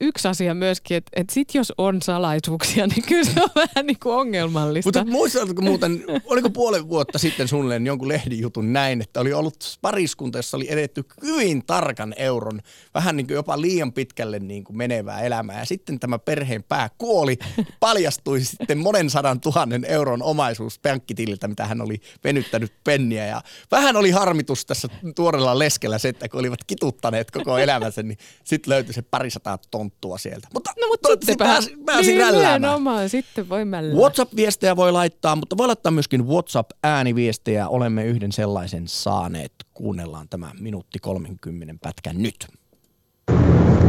[0.01, 3.99] yksi asia myöskin, että, että sit jos on salaisuuksia, niin kyllä se on vähän niin
[4.03, 4.87] kuin ongelmallista.
[4.87, 10.37] Mutta muistatko muuten, oliko puolen vuotta sitten suunnilleen jonkun lehdijutun näin, että oli ollut pariskunta,
[10.37, 12.61] jossa oli edetty hyvin tarkan euron,
[12.93, 15.59] vähän niin kuin jopa liian pitkälle niin kuin menevää elämää.
[15.59, 17.37] Ja sitten tämä perheen pää kuoli,
[17.79, 23.25] paljastui sitten monen sadan tuhannen euron omaisuus pankkitililtä, mitä hän oli venyttänyt penniä.
[23.25, 28.17] Ja vähän oli harmitus tässä tuorella leskellä se, että kun olivat kituttaneet koko elämänsä, niin
[28.43, 30.47] sitten löytyi se parisataa tonttua sieltä.
[30.53, 33.09] Mutta, no, mutta sitten pääsi, pääsi niin, rälläämään.
[33.09, 33.97] sitten voi mällää.
[33.97, 37.67] WhatsApp-viestejä voi laittaa, mutta voi laittaa myöskin WhatsApp-ääniviestejä.
[37.67, 39.51] Olemme yhden sellaisen saaneet.
[39.73, 42.47] Kuunnellaan tämä minuutti 30 pätkä nyt.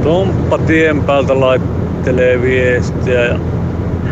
[0.03, 3.39] Tomppa tien päältä laittelee viestiä.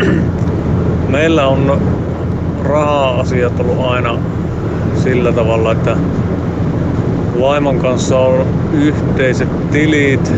[1.09, 1.83] Meillä on
[2.63, 4.19] raha-asiat ollut aina
[5.03, 5.97] sillä tavalla, että
[7.41, 10.33] vaimon kanssa on yhteiset tilit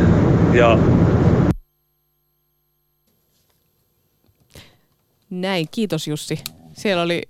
[0.53, 0.79] ja
[5.31, 6.39] Näin, kiitos Jussi.
[6.73, 7.23] Siellä oli,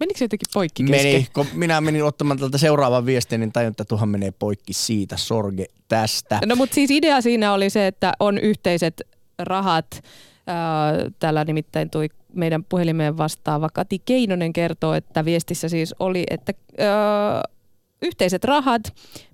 [0.00, 1.12] menikö se jotenkin poikki kesken?
[1.12, 5.16] Meni, kun minä menin ottamaan tältä seuraavan viestin, niin tajun, että tuohon menee poikki siitä,
[5.16, 6.40] sorge tästä.
[6.46, 9.02] No mutta siis idea siinä oli se, että on yhteiset
[9.38, 10.02] rahat.
[11.18, 16.52] Täällä nimittäin tuli meidän puhelimeen vastaava Kati Keinonen kertoo, että viestissä siis oli, että
[18.02, 18.82] yhteiset rahat,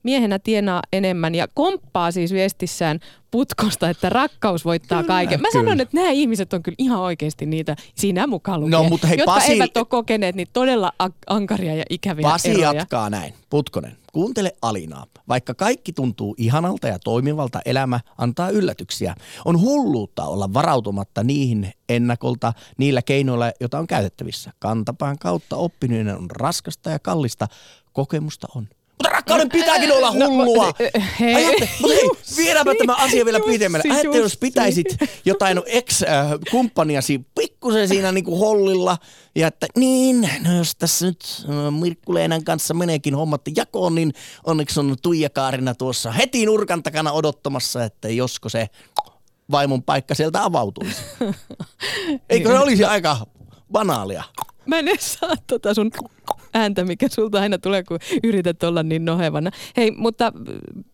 [0.02, 3.00] miehenä tienaa enemmän ja komppaa siis viestissään
[3.30, 5.40] putkosta, että rakkaus voittaa kyllä, kaiken.
[5.40, 5.64] Mä kyllä.
[5.64, 9.18] sanon, että nämä ihmiset on kyllä ihan oikeasti niitä, siinä mukaan lukee, no, mutta hei,
[9.18, 9.52] jotka Pasi...
[9.52, 10.92] eivät ole kokeneet niitä todella
[11.26, 12.72] ankaria ja ikäviä Pasi eroja.
[12.72, 13.34] jatkaa näin.
[13.50, 15.06] Putkonen, kuuntele Alinaa.
[15.28, 19.14] Vaikka kaikki tuntuu ihanalta ja toimivalta, elämä antaa yllätyksiä.
[19.44, 24.52] On hulluutta olla varautumatta niihin ennakolta niillä keinoilla, joita on käytettävissä.
[24.58, 27.48] Kantapään kautta oppiminen on raskasta ja kallista.
[27.93, 28.68] Kokemusta on.
[29.03, 30.66] Mutta rakkauden pitääkin olla no, hullua.
[30.66, 30.72] No,
[31.20, 31.34] hei.
[31.34, 33.95] Ajatte, mutta hei, viedäänpä tämä asia vielä pidemmälle.
[33.95, 34.86] Ajatte, jos pitäisit
[35.24, 38.99] jotain ex-kumppaniasi pikkusen siinä niin kuin hollilla
[39.34, 41.24] ja että niin, no jos tässä nyt
[41.80, 44.12] Mirkku Leenan kanssa meneekin hommat jakoon, niin
[44.45, 48.68] onneksi on Tuija Kaarina tuossa heti nurkan takana odottamassa, että josko se
[49.51, 51.03] vaimon paikka sieltä avautuisi.
[52.30, 53.26] Eikö se olisi aika
[53.72, 54.24] banaalia?
[54.66, 55.90] Mä en saa tota sun
[56.54, 59.50] ääntä, mikä sulta aina tulee, kun yrität olla niin nohevana.
[59.76, 60.32] Hei, mutta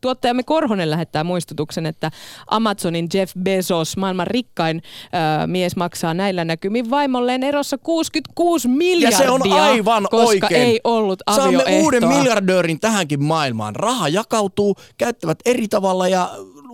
[0.00, 2.10] tuottajamme Korhonen lähettää muistutuksen, että
[2.46, 4.82] Amazonin Jeff Bezos, maailman rikkain
[5.14, 9.18] äh, mies, maksaa näillä näkymin vaimolleen erossa 66 miljardia.
[9.18, 10.62] Ja se on aivan koska oikein.
[10.62, 11.64] ei ollut avioehtoa.
[11.64, 13.76] Saamme uuden miljardöörin tähänkin maailmaan.
[13.76, 16.30] Raha jakautuu, käyttävät eri tavalla ja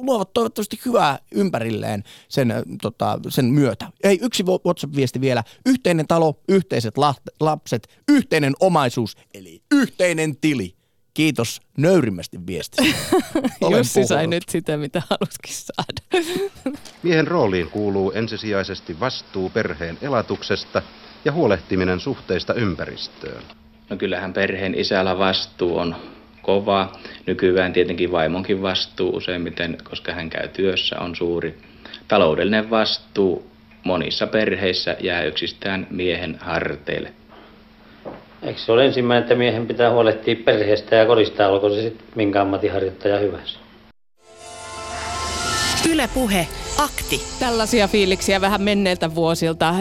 [0.07, 3.87] luovat toivottavasti hyvää ympärilleen sen, tota, sen myötä.
[4.05, 5.43] Ei, yksi WhatsApp-viesti vielä.
[5.67, 6.95] Yhteinen talo, yhteiset
[7.41, 10.75] lapset, yhteinen omaisuus, eli yhteinen tili.
[11.15, 12.95] Kiitos nöyrimmästi viestistä.
[13.77, 16.27] Jussi sai nyt sitä, mitä haluskin saada.
[17.03, 20.83] Miehen rooliin kuuluu ensisijaisesti vastuu perheen elatuksesta
[21.25, 23.43] ja huolehtiminen suhteista ympäristöön.
[23.91, 25.97] No kyllähän perheen isällä vastuu on
[26.45, 26.93] kova.
[27.27, 31.59] Nykyään tietenkin vaimonkin vastuu useimmiten, koska hän käy työssä, on suuri.
[32.09, 33.51] Taloudellinen vastuu
[33.85, 37.13] monissa perheissä jää yksistään miehen harteille.
[38.43, 42.43] Eikö se ole ensimmäinen, että miehen pitää huolehtia perheestä ja kodista, olko se sitten minkä
[42.43, 43.59] ammattiharjoittaja hyvänsä?
[45.91, 46.47] Yle Puhe
[46.79, 47.23] Akti.
[47.39, 49.75] Tällaisia fiiliksiä vähän menneiltä vuosilta.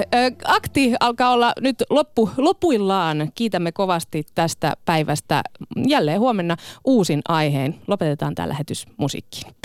[0.46, 3.32] Akti alkaa olla nyt loppu, lopuillaan.
[3.36, 5.42] Kiitämme kovasti tästä päivästä.
[5.88, 7.76] Jälleen huomenna uusin aiheen.
[7.88, 9.63] Lopetetaan tämä lähetys musiikkiin.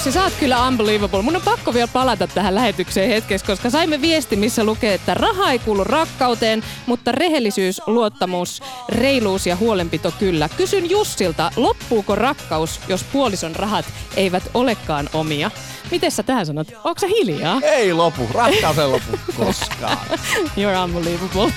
[0.00, 1.22] Jussi, sä oot kyllä unbelievable.
[1.22, 5.50] Mun on pakko vielä palata tähän lähetykseen hetkeksi, koska saimme viesti, missä lukee, että raha
[5.50, 10.48] ei kuulu rakkauteen, mutta rehellisyys, luottamus, reiluus ja huolenpito kyllä.
[10.56, 13.84] Kysyn Jussilta, loppuuko rakkaus, jos puolison rahat
[14.16, 15.50] eivät olekaan omia?
[15.90, 16.68] Miten sä tähän sanot?
[16.84, 17.60] Onko se hiljaa?
[17.62, 18.28] Ei lopu.
[18.32, 19.98] Rakkaus ei lopu koskaan.
[20.58, 21.52] You're unbelievable.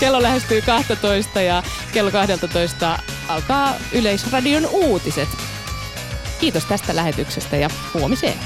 [0.00, 5.28] kello lähestyy 12 ja kello 12 alkaa Yleisradion uutiset.
[6.44, 8.38] Kiitos tästä lähetyksestä ja huomiseen.